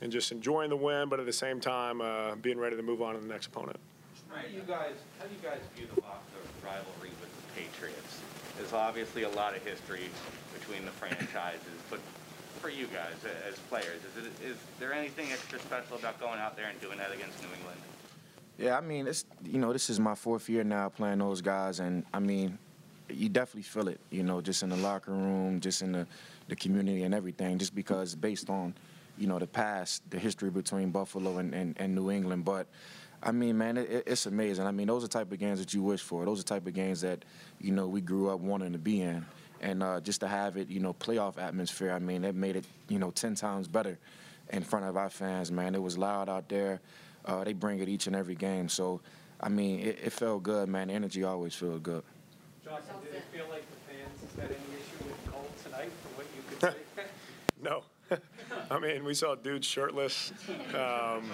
[0.02, 3.02] and just enjoying the win, but at the same time, uh, being ready to move
[3.02, 3.78] on to the next opponent.
[4.30, 6.31] How do you guys, how do you guys view the Boston
[6.64, 8.20] rivalry with the Patriots?
[8.57, 10.09] There's obviously a lot of history
[10.53, 11.99] between the franchises, but
[12.59, 13.14] for you guys
[13.47, 16.97] as players, is, it, is there anything extra special about going out there and doing
[16.99, 17.80] that against New England?
[18.57, 21.80] Yeah, I mean, it's you know, this is my fourth year now playing those guys,
[21.80, 22.59] and I mean,
[23.09, 23.99] you definitely feel it.
[24.12, 26.05] You know, just in the locker room, just in the
[26.47, 28.76] the community and everything, just because based on
[29.18, 32.45] you know the past, the history between Buffalo and, and, and New England.
[32.45, 32.68] But
[33.24, 34.66] I mean, man, it, it- it's amazing.
[34.66, 36.26] I mean, those are the type of games that you wish for.
[36.26, 37.24] Those are the type of games that
[37.60, 39.26] you know we grew up wanting to be in,
[39.62, 41.92] and uh, just to have it, you know, playoff atmosphere.
[41.92, 43.98] I mean, it made it you know ten times better
[44.52, 45.52] in front of our fans.
[45.52, 46.82] Man, it was loud out there.
[47.26, 48.68] Uh, they bring it each and every game.
[48.68, 49.00] So,
[49.40, 50.88] I mean, it, it felt good, man.
[50.88, 52.02] The energy always feels good.
[52.66, 56.26] Johnson, did it feel like the fans had any issue with Cole tonight, from what
[56.36, 56.62] you could
[56.98, 57.04] say?
[58.72, 60.32] I mean, we saw dudes shirtless.
[60.74, 61.30] Um,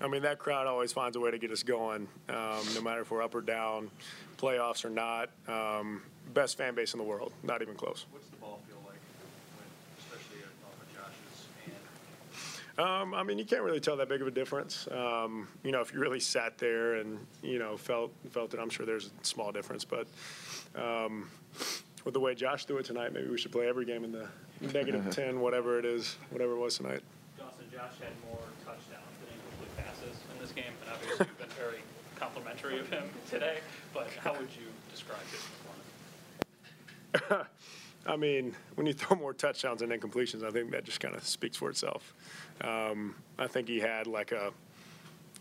[0.00, 3.02] I mean, that crowd always finds a way to get us going, um, no matter
[3.02, 3.90] if we're up or down,
[4.38, 5.28] playoffs or not.
[5.46, 6.02] Um,
[6.32, 8.06] best fan base in the world, not even close.
[8.10, 8.96] What's the ball feel like,
[9.58, 11.46] when, especially off of Josh's
[12.76, 12.88] hand?
[12.88, 14.88] Um, I mean, you can't really tell that big of a difference.
[14.90, 18.70] Um, you know, if you really sat there and you know felt felt it, I'm
[18.70, 19.84] sure there's a small difference.
[19.84, 20.06] But
[20.74, 21.30] um,
[22.06, 24.26] with the way Josh threw it tonight, maybe we should play every game in the
[24.60, 27.02] negative ten, whatever it is, whatever it was tonight.
[27.38, 31.48] Dawson, Josh had more touchdowns than incomplete passes in this game, and obviously you've been
[31.56, 31.80] very
[32.16, 33.58] complimentary of him today,
[33.92, 35.42] but how would you describe his
[37.12, 37.48] performance?
[38.06, 41.26] I mean, when you throw more touchdowns than incompletions, I think that just kind of
[41.26, 42.14] speaks for itself.
[42.60, 44.52] Um, I think he had like a,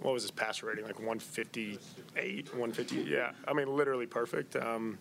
[0.01, 0.84] what was his pass rating?
[0.86, 3.09] Like 158, 150.
[3.09, 4.55] Yeah, I mean, literally perfect.
[4.55, 4.97] Um,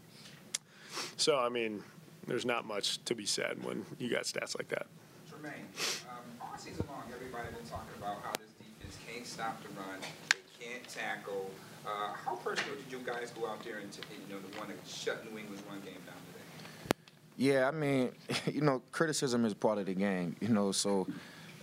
[1.17, 1.83] so, I mean,
[2.27, 4.87] there's not much to be said when you got stats like that.
[5.29, 5.67] Tremaine,
[6.09, 10.01] um, all season long, everybody been talking about how this defense can't stop the run,
[10.31, 11.51] they can't tackle.
[11.87, 14.69] Uh, how personal did you guys go out there and, t- you know, the one
[14.69, 16.95] that shut New England's run game down today?
[17.37, 18.11] Yeah, I mean,
[18.53, 21.07] you know, criticism is part of the game, you know, so,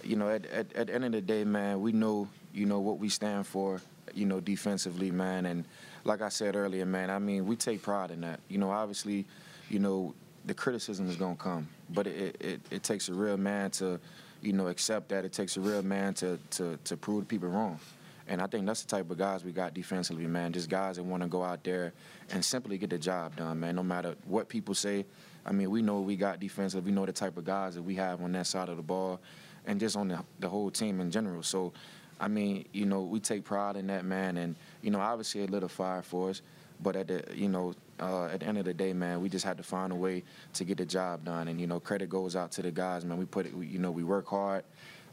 [0.04, 2.80] you know, at, at, at the end of the day, man, we know, you know,
[2.80, 3.82] what we stand for,
[4.14, 5.46] you know, defensively, man.
[5.46, 5.66] And
[6.04, 8.40] like I said earlier, man, I mean, we take pride in that.
[8.50, 9.26] You know, obviously,
[9.70, 10.14] you know,
[10.46, 14.00] the criticism is gonna come, but it, it, it takes a real man to,
[14.42, 15.26] you know, accept that.
[15.26, 17.80] It takes a real man to to to prove people wrong.
[18.28, 20.54] And I think that's the type of guys we got defensively, man.
[20.54, 21.92] Just guys that want to go out there
[22.32, 23.76] and simply get the job done, man.
[23.76, 25.06] No matter what people say.
[25.46, 26.86] I mean, we know we got defensive.
[26.86, 29.20] We know the type of guys that we have on that side of the ball,
[29.66, 31.44] and just on the the whole team in general.
[31.44, 31.74] So,
[32.20, 34.38] I mean, you know, we take pride in that, man.
[34.38, 36.42] And you know, obviously, it lit a fire for us.
[36.82, 39.46] But at the, you know, uh, at the end of the day, man, we just
[39.46, 40.24] had to find a way
[40.54, 41.48] to get the job done.
[41.48, 43.18] And you know, credit goes out to the guys, man.
[43.18, 44.64] We put it, we, you know, we work hard.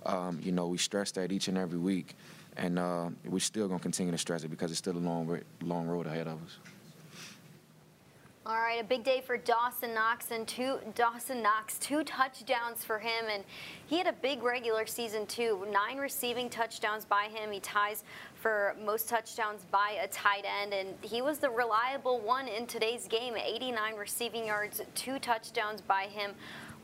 [0.07, 2.15] Um, you know, we stress that each and every week,
[2.57, 5.87] and uh, we're still gonna continue to stress it because it's still a long, long
[5.87, 6.59] road ahead of us.
[8.49, 12.99] All right, a big day for Dawson Knox and two Dawson Knox, two touchdowns for
[12.99, 13.45] him, and
[13.87, 15.67] he had a big regular season too.
[15.71, 17.53] Nine receiving touchdowns by him.
[17.53, 18.05] He ties
[18.41, 23.09] for most touchdowns by a tight end, and he was the reliable one in today's
[23.09, 23.35] game.
[23.37, 26.33] 89 receiving yards, two touchdowns by him.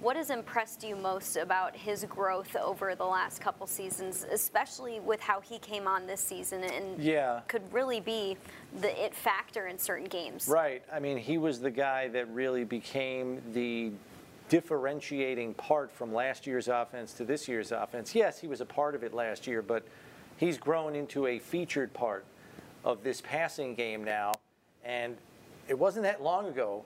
[0.00, 5.20] What has impressed you most about his growth over the last couple seasons, especially with
[5.20, 7.40] how he came on this season and Yeah.
[7.46, 8.36] could really be
[8.80, 10.48] the it factor in certain games?
[10.48, 10.82] Right.
[10.92, 13.92] I mean, he was the guy that really became the
[14.48, 18.14] differentiating part from last year's offense to this year's offense.
[18.14, 19.84] Yes, he was a part of it last year, but
[20.36, 22.24] he's grown into a featured part
[22.84, 24.32] of this passing game now.
[24.84, 25.16] And
[25.68, 26.84] it wasn't that long ago,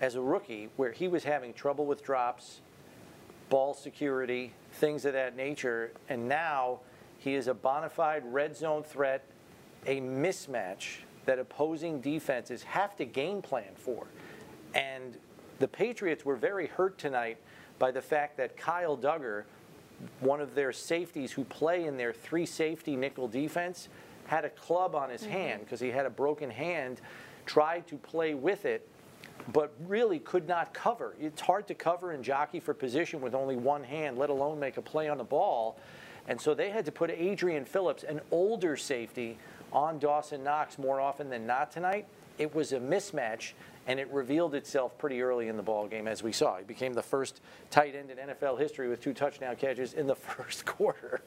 [0.00, 2.60] as a rookie, where he was having trouble with drops,
[3.48, 5.92] ball security, things of that nature.
[6.08, 6.80] And now
[7.18, 9.24] he is a bona fide red zone threat,
[9.86, 14.06] a mismatch that opposing defenses have to game plan for.
[14.74, 15.16] And
[15.58, 17.38] the Patriots were very hurt tonight
[17.78, 19.44] by the fact that Kyle Dugger,
[20.20, 23.88] one of their safeties who play in their three safety nickel defense,
[24.26, 25.32] had a club on his mm-hmm.
[25.32, 27.00] hand because he had a broken hand,
[27.46, 28.86] tried to play with it,
[29.52, 31.14] but really could not cover.
[31.18, 34.76] It's hard to cover and jockey for position with only one hand, let alone make
[34.76, 35.78] a play on the ball.
[36.26, 39.38] And so they had to put Adrian Phillips, an older safety,
[39.72, 42.06] on Dawson Knox more often than not tonight.
[42.38, 43.52] It was a mismatch,
[43.88, 46.58] and it revealed itself pretty early in the ball game, as we saw.
[46.58, 50.14] He became the first tight end in NFL history with two touchdown catches in the
[50.14, 51.22] first quarter.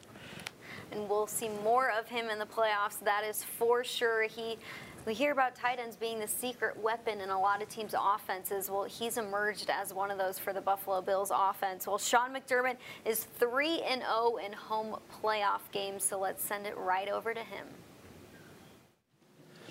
[0.91, 2.99] and we'll see more of him in the playoffs.
[3.03, 4.23] That is for sure.
[4.23, 4.59] He,
[5.07, 8.69] we hear about tight ends being the secret weapon in a lot of teams' offenses.
[8.69, 11.87] Well, he's emerged as one of those for the Buffalo Bills offense.
[11.87, 16.77] Well, Sean McDermott is 3 and 0 in home playoff games, so let's send it
[16.77, 17.65] right over to him.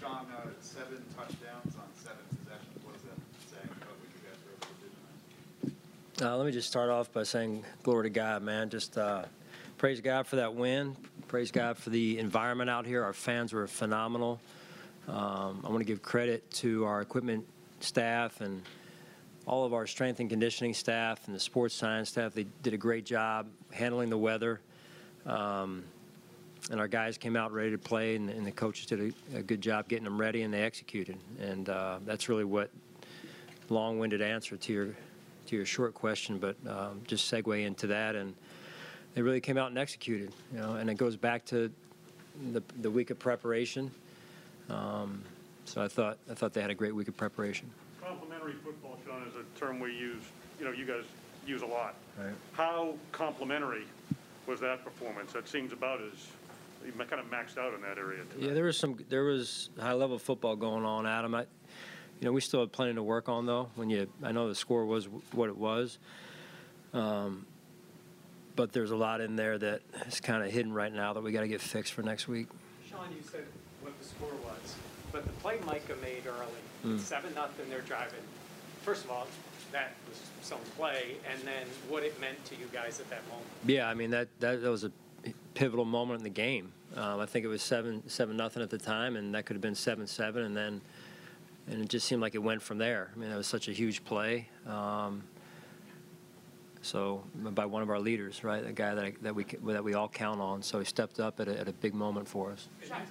[0.00, 2.80] Sean, uh, seven touchdowns on seven possessions.
[2.82, 3.20] What does that
[3.52, 5.76] say about what you guys were able to do tonight?
[6.22, 8.68] Uh, let me just start off by saying glory to God, man.
[8.68, 9.22] Just uh,
[9.78, 10.94] praise God for that win.
[11.28, 13.02] Praise God for the environment out here.
[13.02, 14.38] Our fans were phenomenal.
[15.08, 17.46] Um, I want to give credit to our equipment
[17.78, 18.60] staff and
[19.46, 22.34] all of our strength and conditioning staff and the sports science staff.
[22.34, 24.60] They did a great job handling the weather.
[25.24, 25.84] Um,
[26.70, 29.42] and our guys came out ready to play, and, and the coaches did a, a,
[29.42, 31.16] good job getting them ready, and they executed.
[31.40, 32.70] And uh, that's really what
[33.70, 34.94] long-winded answer to your
[35.50, 38.34] to your short question, but um, just segue into that, and
[39.14, 40.32] they really came out and executed.
[40.52, 41.70] You know, and it goes back to
[42.52, 43.90] the the week of preparation.
[44.68, 45.22] Um,
[45.64, 47.68] so I thought I thought they had a great week of preparation.
[48.00, 50.22] Complementary football, Sean, is a term we use.
[50.58, 51.04] You know, you guys
[51.46, 51.96] use a lot.
[52.16, 52.32] Right.
[52.52, 53.84] How complimentary
[54.46, 55.32] was that performance?
[55.32, 56.28] That seems about as
[56.86, 58.22] you kind of maxed out in that area.
[58.32, 58.48] Tonight.
[58.48, 61.34] Yeah, there was some there was high level football going on, Adam.
[61.34, 61.46] I,
[62.20, 63.70] you know, we still have plenty to work on though.
[63.76, 65.98] When you, I know the score was what it was,
[66.92, 67.46] um,
[68.56, 71.32] but there's a lot in there that is kind of hidden right now that we
[71.32, 72.46] got to get fixed for next week.
[72.88, 73.44] Sean, you said
[73.80, 74.74] what the score was,
[75.12, 76.46] but the play Micah made early,
[76.94, 76.98] Mm.
[76.98, 78.20] seven nothing, they're driving.
[78.82, 79.26] First of all,
[79.72, 83.46] that was some play, and then what it meant to you guys at that moment.
[83.66, 84.92] Yeah, I mean that that, that was a
[85.54, 86.72] pivotal moment in the game.
[86.96, 89.60] Um, I think it was seven seven nothing at the time, and that could have
[89.62, 90.80] been seven seven, and then
[91.68, 93.10] and it just seemed like it went from there.
[93.14, 94.48] I mean, it was such a huge play.
[94.66, 95.22] Um,
[96.82, 99.94] so by one of our leaders, right, a guy that I, that we that we
[99.94, 100.62] all count on.
[100.62, 102.68] So he stepped up at a, at a big moment for us.
[102.88, 103.06] That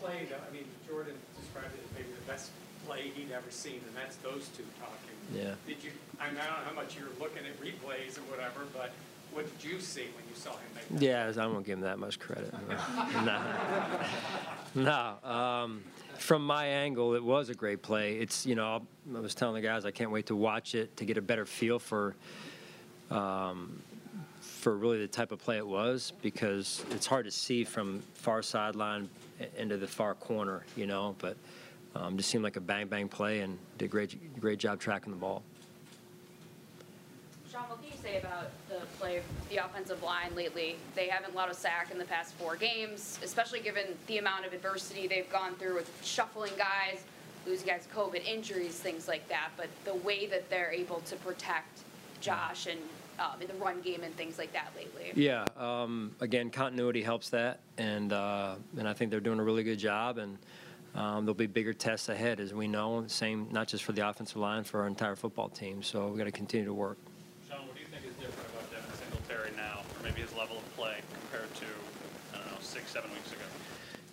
[0.00, 2.50] play, though, I mean, Jordan described it as maybe the best
[2.86, 5.16] play he'd ever seen, and that's those two talking.
[5.32, 5.54] Yeah.
[5.66, 5.90] Did you?
[6.20, 8.90] I, mean, I don't know how much you're looking at replays or whatever, but
[9.32, 10.88] what did you see when you saw him make?
[10.88, 12.52] That Yeah, I won't give him that much credit.
[13.24, 13.40] no,
[14.74, 15.30] no.
[15.30, 15.82] Um,
[16.18, 18.14] from my angle, it was a great play.
[18.14, 18.82] It's you know
[19.14, 21.46] I was telling the guys I can't wait to watch it to get a better
[21.46, 22.14] feel for
[23.10, 23.82] um,
[24.40, 28.42] for really the type of play it was because it's hard to see from far
[28.42, 29.08] sideline
[29.56, 31.16] into the far corner, you know.
[31.18, 31.36] But
[31.94, 35.12] um, just seemed like a bang bang play and did a great great job tracking
[35.12, 35.42] the ball.
[37.52, 40.76] Sean, what can you say about the play the offensive line lately?
[40.94, 44.54] They haven't allowed a sack in the past four games, especially given the amount of
[44.54, 47.04] adversity they've gone through with shuffling guys,
[47.46, 49.50] losing guys COVID injuries, things like that.
[49.58, 51.80] But the way that they're able to protect
[52.22, 52.80] Josh and
[53.18, 55.12] um, in the run game and things like that lately.
[55.14, 59.62] Yeah, um, again, continuity helps that, and uh, and I think they're doing a really
[59.62, 60.38] good job, and
[60.94, 63.04] um, there'll be bigger tests ahead, as we know.
[63.08, 65.82] Same, not just for the offensive line, for our entire football team.
[65.82, 66.96] So we've got to continue to work.
[67.48, 70.56] Sean, what do you think is different about Devin Singletary now, or maybe his level
[70.56, 71.68] of play compared to,
[72.32, 73.40] I don't know, six, seven weeks ago?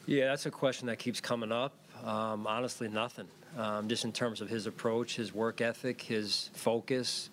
[0.06, 1.74] Yeah, that's a question that keeps coming up.
[2.06, 3.28] Um, honestly, nothing.
[3.58, 7.30] Um, just in terms of his approach, his work ethic, his focus,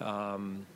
[0.00, 0.66] um,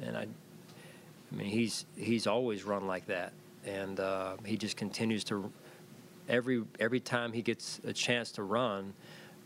[0.00, 3.32] and I, I mean, he's he's always run like that,
[3.66, 5.52] and uh, he just continues to.
[6.28, 8.94] Every every time he gets a chance to run,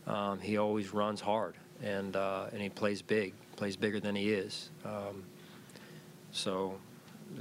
[0.07, 4.31] um, he always runs hard, and uh, and he plays big, plays bigger than he
[4.31, 4.69] is.
[4.85, 5.23] Um,
[6.31, 6.77] so,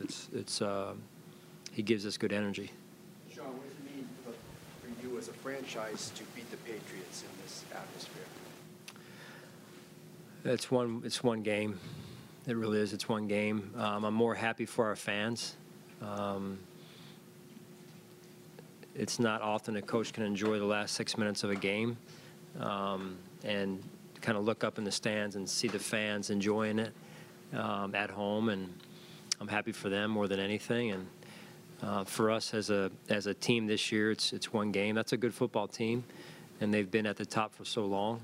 [0.02, 0.94] it's it's uh,
[1.72, 2.70] he gives us good energy.
[3.34, 4.32] Sean, what does it mean for
[4.82, 8.22] for you as a franchise to beat the Patriots in this atmosphere?
[10.44, 11.02] It's one.
[11.04, 11.78] It's one game.
[12.46, 12.92] It really is.
[12.92, 13.70] It's one game.
[13.76, 15.56] Um, I'm more happy for our fans.
[16.00, 16.58] Um,
[18.94, 21.96] it's not often a coach can enjoy the last six minutes of a game
[22.58, 23.82] um, and
[24.20, 26.92] kind of look up in the stands and see the fans enjoying it
[27.54, 28.48] um, at home.
[28.48, 28.68] And
[29.40, 30.90] I'm happy for them more than anything.
[30.90, 31.06] And
[31.82, 34.94] uh, for us as a as a team this year, it's it's one game.
[34.94, 36.04] That's a good football team,
[36.60, 38.20] and they've been at the top for so long.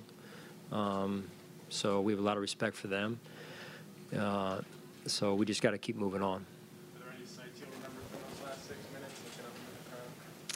[0.70, 1.24] Um,
[1.68, 3.18] so we have a lot of respect for them.
[4.16, 4.60] Uh,
[5.06, 6.44] so we just got to keep moving on.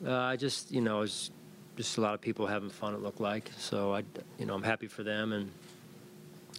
[0.05, 1.31] Uh, I just, you know, it's
[1.77, 2.93] just a lot of people having fun.
[2.93, 3.95] It looked like so.
[3.95, 4.03] I,
[4.37, 5.51] you know, I'm happy for them and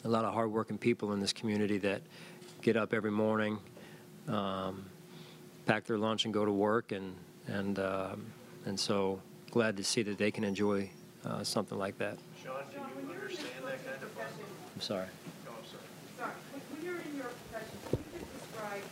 [0.06, 2.02] a lot of hardworking people in this community that
[2.62, 3.58] get up every morning,
[4.28, 4.86] um,
[5.66, 7.16] pack their lunch, and go to work, and
[7.48, 8.26] and um,
[8.66, 9.20] and so
[9.52, 10.90] glad to see that they can enjoy
[11.26, 12.18] uh, something like that.
[12.44, 14.26] Sean, do you understand that kind of fun?
[14.76, 15.08] I'm sorry.
[15.46, 15.88] No, I'm sorry.
[16.18, 18.84] Sorry, when, when you're in your profession, can you just describe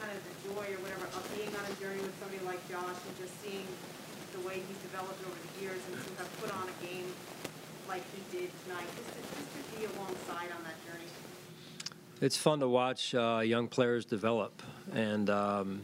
[0.00, 2.96] kind of the joy or whatever of being on a journey with somebody like Josh
[2.96, 3.68] and just seeing
[4.32, 7.08] the way he's developed over the years and to have put on a game
[7.86, 11.08] like he did tonight, just to, just to be alongside on that journey?
[12.18, 14.62] It's fun to watch uh, young players develop,
[14.94, 15.82] and um,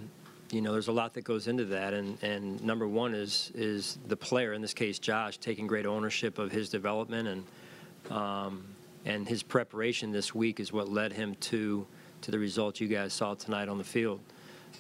[0.51, 1.93] you know there's a lot that goes into that.
[1.93, 6.39] And, and number one is is the player, in this case Josh, taking great ownership
[6.39, 8.65] of his development and um,
[9.05, 11.87] and his preparation this week is what led him to
[12.23, 14.21] to the results you guys saw tonight on the field.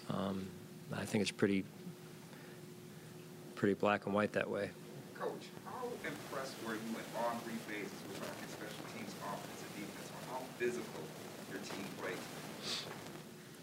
[0.08, 0.46] Um,
[0.90, 1.66] I think it's pretty
[3.56, 4.70] pretty black and white that way.
[5.20, 10.10] Coach, how impressed were you in all three phases your special teams, offense, and defense,
[10.30, 11.11] how physical?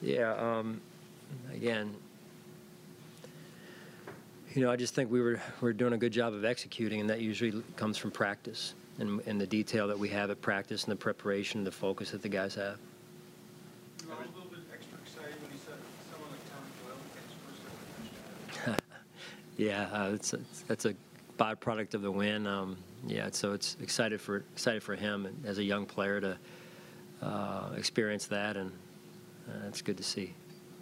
[0.01, 0.33] Yeah.
[0.33, 0.81] Um,
[1.53, 1.93] again,
[4.55, 7.09] you know, I just think we were we're doing a good job of executing, and
[7.09, 10.91] that usually comes from practice and, and the detail that we have at practice and
[10.91, 12.77] the preparation, and the focus that the guys have.
[14.01, 15.75] You were a little bit extra excited when he said
[16.11, 17.61] someone like Tommy Doyle gets first
[18.65, 18.81] ever touchdown.
[19.57, 20.95] Yeah, uh, it's a, that's a
[21.37, 22.47] byproduct of the win.
[22.47, 26.37] Um, yeah, so it's excited for excited for him as a young player to
[27.21, 28.71] uh, experience that, and
[29.69, 30.33] it's good to see.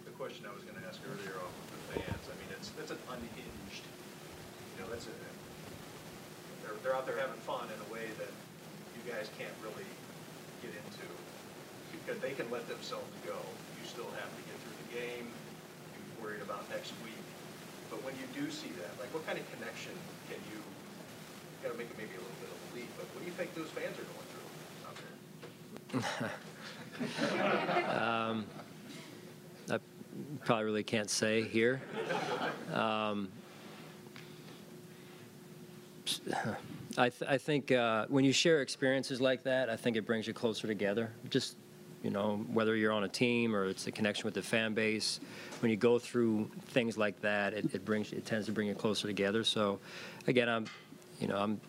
[0.04, 2.72] The question I was going to ask earlier off of the fans, I mean, it's,
[2.80, 5.14] it's an unhinged, you know, that's a,
[6.64, 8.32] they're, they're out there having fun in a way that
[8.96, 9.86] you guys can't really
[10.64, 11.06] get into.
[11.92, 13.36] Because they can let themselves go.
[13.76, 17.24] You still have to get through the game, you're worried about next week.
[17.92, 19.92] But when you do see that, like, what kind of connection
[20.32, 23.20] can you, you gotta make it maybe a little bit of a leap, but what
[23.20, 24.48] do you think those fans are going through
[24.88, 26.32] out there?
[27.90, 28.44] um,
[29.70, 29.78] I
[30.44, 31.80] probably really can't say here.
[32.72, 33.28] Um,
[36.96, 40.26] I, th- I think uh, when you share experiences like that, I think it brings
[40.26, 41.12] you closer together.
[41.30, 41.56] Just,
[42.02, 45.20] you know, whether you're on a team or it's a connection with the fan base,
[45.60, 48.74] when you go through things like that, it, it brings it tends to bring you
[48.74, 49.44] closer together.
[49.44, 49.78] So,
[50.26, 50.66] again, I'm,
[51.20, 51.60] you know, I'm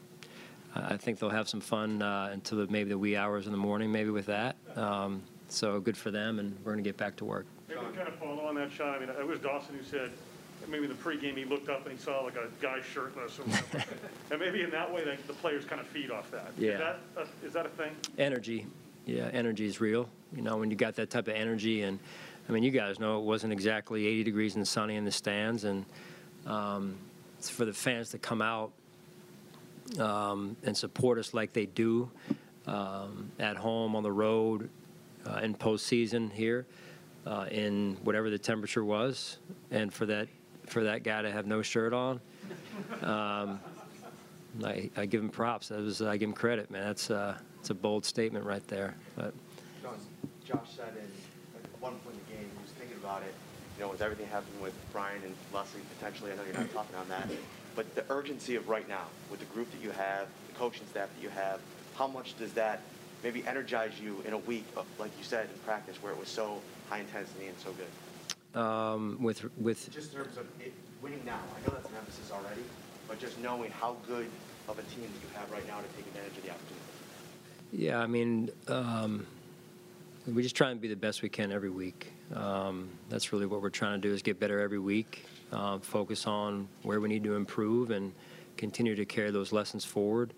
[0.75, 3.91] I think they'll have some fun uh, until maybe the wee hours in the morning,
[3.91, 4.55] maybe with that.
[4.75, 7.45] Um, so good for them, and we're going to get back to work.
[7.67, 10.11] Maybe kind of follow on that, Sean, I mean, it was Dawson who said,
[10.67, 13.43] maybe in the pregame, he looked up and he saw like a guy shirtless or
[13.43, 13.83] whatever.
[14.31, 16.51] And maybe in that way, like, the players kind of feed off that.
[16.57, 16.71] Yeah.
[16.73, 17.95] Is that, a- is that a thing?
[18.19, 18.67] Energy,
[19.05, 20.07] yeah, energy is real.
[20.35, 21.97] You know, when you got that type of energy, and
[22.47, 25.63] I mean, you guys know it wasn't exactly 80 degrees and sunny in the stands,
[25.63, 25.83] and
[26.45, 26.95] um,
[27.41, 28.71] for the fans to come out
[29.99, 32.11] um, and support us like they do
[32.69, 34.69] um, at home, on the road,
[35.25, 36.65] uh, in postseason here,
[37.25, 39.39] uh, in whatever the temperature was,
[39.71, 40.27] and for that
[40.67, 42.21] for that guy to have no shirt on,
[43.01, 43.59] um,
[44.63, 45.69] I, I give him props.
[45.69, 46.83] That was I give him credit, man.
[46.83, 48.95] That's uh, it's a bold statement right there.
[49.15, 49.33] But
[50.47, 53.33] Josh said in, at one point in the game, he was thinking about it,
[53.77, 56.95] you know, with everything happening with Brian and Leslie potentially, I know you're not talking
[56.95, 57.29] on that,
[57.75, 61.09] but the urgency of right now, with the group that you have, the coaching staff
[61.15, 61.59] that you have,
[61.99, 62.81] how much does that
[63.23, 66.29] maybe energize you in a week, of, like you said, in practice, where it was
[66.29, 68.59] so high intensity and so good?
[68.59, 70.73] um, with with Just in terms of it,
[71.03, 72.61] winning now, I know that's an emphasis already,
[73.07, 74.27] but just knowing how good
[74.67, 76.85] of a team that you have right now to take advantage of the opportunity.
[77.71, 79.27] Yeah, I mean, um,
[80.25, 82.11] we just try and be the best we can every week.
[82.33, 86.25] Um, that's really what we're trying to do is get better every week, uh, focus
[86.25, 88.13] on where we need to improve, and
[88.57, 90.33] continue to carry those lessons forward.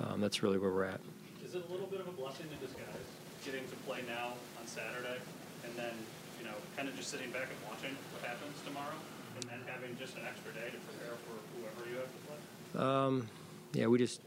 [0.00, 1.00] Um, that's really where we're at.
[1.44, 3.08] Is it a little bit of a blessing in disguise,
[3.44, 5.18] getting to play now on Saturday,
[5.64, 5.92] and then,
[6.38, 8.96] you know, kind of just sitting back and watching what happens tomorrow,
[9.36, 12.38] and then having just an extra day to prepare for whoever you have to play?
[12.82, 13.28] Um,
[13.72, 14.20] yeah, we just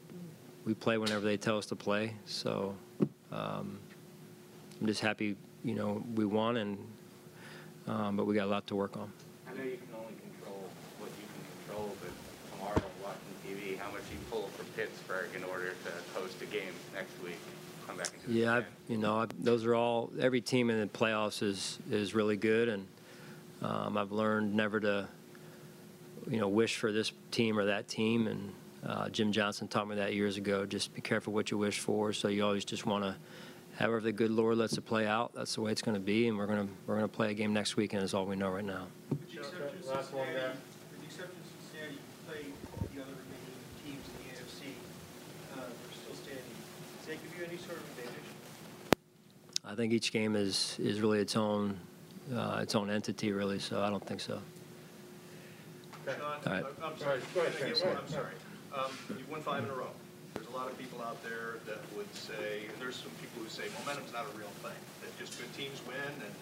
[0.65, 2.13] we play whenever they tell us to play.
[2.25, 2.75] So
[3.31, 3.79] um,
[4.79, 6.77] I'm just happy, you know, we won, and
[7.87, 9.11] um, but we got a lot to work on.
[9.47, 10.69] I know you can only control
[10.99, 12.11] what you can control, but
[12.51, 14.22] tomorrow watching TV, how much you pull from
[14.75, 17.37] Pittsburgh in order to host a game next week,
[17.87, 20.11] come back into the Yeah, I've, you know, i those are all.
[20.19, 22.87] Every team in the playoffs is is really good, and
[23.61, 25.07] um, I've learned never to,
[26.29, 28.27] you know, wish for this team or that team.
[28.27, 28.53] And
[28.85, 30.65] uh, Jim Johnson taught me that years ago.
[30.65, 32.11] Just be careful what you wish for.
[32.13, 33.15] So you always just want to,
[33.77, 35.33] however the good Lord lets it play out.
[35.33, 37.31] That's the way it's going to be, and we're going to we're going to play
[37.31, 38.03] a game next weekend.
[38.03, 38.87] Is all we know right now.
[39.09, 40.57] With the exception of Cincinnati,
[40.91, 42.43] with the exception of Cincinnati, you play
[42.93, 44.59] the other remaining teams in the AFC,
[45.55, 46.57] uh, they're still standing.
[46.99, 48.29] Does that give you any sort of advantage?
[49.63, 51.77] I think each game is is really its own
[52.33, 53.59] uh, its own entity, really.
[53.59, 54.41] So I don't think so.
[56.05, 56.65] Sean, All right.
[56.65, 57.87] I'm- I'm sorry, Go ahead, Can I get Sam.
[57.93, 57.97] one?
[58.03, 58.35] I'm sorry.
[58.75, 59.93] Um, You've won five in a row.
[60.33, 63.69] There's a lot of people out there that would say, there's some people who say
[63.79, 64.75] momentum's not a real thing,
[65.05, 65.95] that just good teams win
[66.25, 66.33] and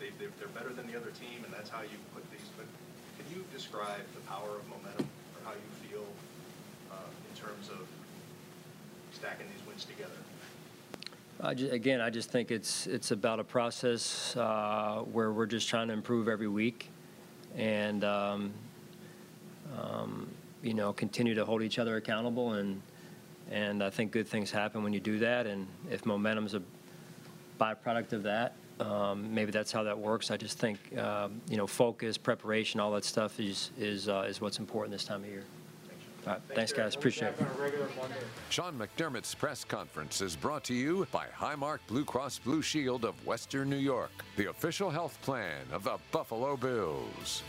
[0.00, 2.66] they, they're they're better than the other team and that's how you put these, but
[3.20, 5.06] can you describe the power of momentum
[5.36, 6.06] or how you feel
[6.90, 6.96] uh,
[7.30, 7.84] in terms of
[9.18, 10.12] stacking these wins together?
[11.40, 15.68] I ju- again, I just think it's it's about a process uh, where we're just
[15.68, 16.90] trying to improve every week,
[17.56, 18.52] and um,
[19.78, 20.28] um,
[20.62, 22.82] you know continue to hold each other accountable, and
[23.50, 25.46] and I think good things happen when you do that.
[25.46, 26.62] And if momentum's a
[27.60, 30.30] byproduct of that, um, maybe that's how that works.
[30.30, 34.40] I just think um, you know focus, preparation, all that stuff is is uh, is
[34.40, 35.44] what's important this time of year.
[36.26, 36.94] All right, thanks, guys.
[36.94, 37.46] Appreciate it.
[38.50, 43.14] Sean McDermott's press conference is brought to you by Highmark Blue Cross Blue Shield of
[43.26, 47.42] Western New York, the official health plan of the Buffalo Bills.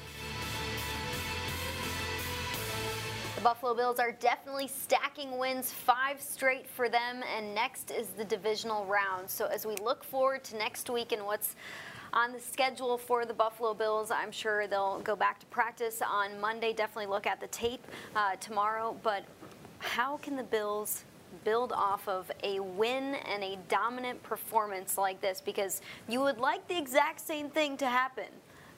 [3.35, 8.25] The Buffalo Bills are definitely stacking wins, five straight for them, and next is the
[8.25, 9.29] divisional round.
[9.29, 11.55] So as we look forward to next week and what's
[12.13, 16.39] on the schedule for the Buffalo Bills, I'm sure they'll go back to practice on
[16.39, 16.73] Monday.
[16.73, 17.85] Definitely look at the tape
[18.15, 18.95] uh, tomorrow.
[19.03, 19.25] But
[19.79, 21.03] how can the Bills
[21.43, 25.41] build off of a win and a dominant performance like this?
[25.41, 28.25] Because you would like the exact same thing to happen.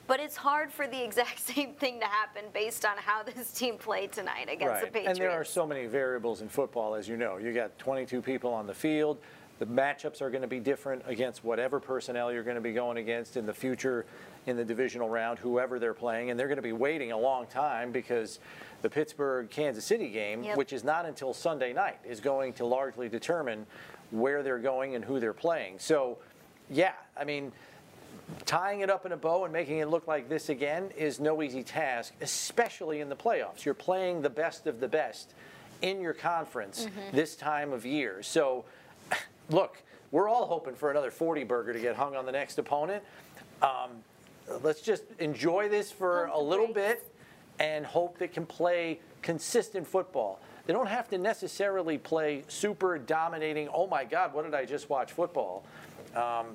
[0.08, 3.78] But it's hard for the exact same thing to happen based on how this team
[3.78, 5.08] played tonight against the Patriots.
[5.08, 7.38] And there are so many variables in football, as you know.
[7.38, 9.18] You got 22 people on the field.
[9.58, 12.98] The matchups are going to be different against whatever personnel you're going to be going
[12.98, 14.04] against in the future
[14.46, 16.30] in the divisional round, whoever they're playing.
[16.30, 18.40] And they're going to be waiting a long time because
[18.82, 20.56] the Pittsburgh Kansas City game, Yep.
[20.56, 23.66] which is not until Sunday night, is going to largely determine
[24.10, 25.78] where they're going and who they're playing.
[25.78, 26.18] So,
[26.68, 27.52] yeah, I mean,
[28.44, 31.40] tying it up in a bow and making it look like this again is no
[31.40, 33.64] easy task, especially in the playoffs.
[33.64, 35.34] You're playing the best of the best
[35.82, 37.12] in your conference Mhm.
[37.12, 38.22] this time of year.
[38.22, 38.64] So,
[39.50, 43.02] look, we're all hoping for another 40 burger to get hung on the next opponent.
[43.62, 43.90] Um,
[44.62, 47.10] let's just enjoy this for a little bit
[47.58, 50.40] and hope they can play consistent football.
[50.66, 54.88] They don't have to necessarily play super dominating, oh my God, what did I just
[54.88, 55.64] watch football?
[56.14, 56.46] Um,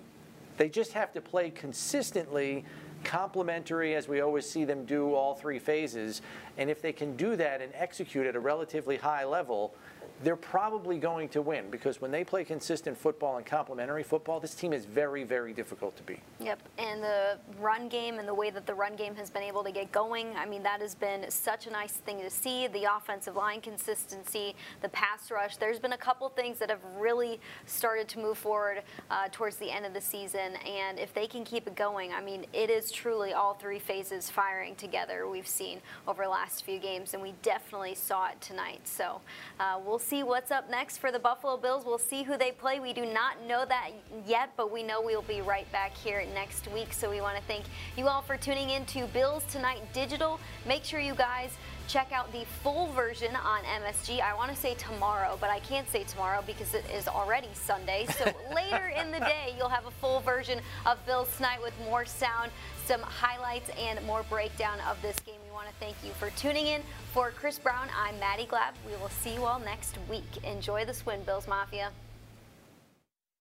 [0.57, 2.65] they just have to play consistently,
[3.03, 6.21] complementary, as we always see them do all three phases.
[6.57, 9.75] And if they can do that and execute at a relatively high level,
[10.23, 14.55] they're probably going to win because when they play consistent football and complementary football, this
[14.55, 16.19] team is very, very difficult to beat.
[16.39, 19.63] Yep, and the run game and the way that the run game has been able
[19.63, 22.67] to get going, I mean, that has been such a nice thing to see.
[22.67, 27.39] The offensive line consistency, the pass rush, there's been a couple things that have really
[27.65, 30.55] started to move forward uh, towards the end of the season.
[30.65, 34.29] And if they can keep it going, I mean, it is truly all three phases
[34.29, 38.87] firing together we've seen over the last few games, and we definitely saw it tonight.
[38.87, 39.21] So
[39.59, 41.83] uh, we'll see what's up next for the Buffalo Bills.
[41.85, 42.79] We'll see who they play.
[42.79, 43.89] We do not know that
[44.25, 46.93] yet, but we know we'll be right back here next week.
[46.93, 47.65] So we want to thank
[47.97, 50.39] you all for tuning in to Bills Tonight Digital.
[50.65, 51.49] Make sure you guys
[51.89, 54.21] check out the full version on MSG.
[54.21, 58.05] I want to say tomorrow, but I can't say tomorrow because it is already Sunday.
[58.17, 62.05] So later in the day, you'll have a full version of Bills Tonight with more
[62.05, 62.51] sound,
[62.85, 65.35] some highlights, and more breakdown of this game.
[65.45, 66.81] We want to thank you for tuning in.
[67.17, 68.73] For Chris Brown, I'm Maddie Glab.
[68.85, 70.43] We will see you all next week.
[70.43, 71.89] Enjoy the swim, Bills Mafia.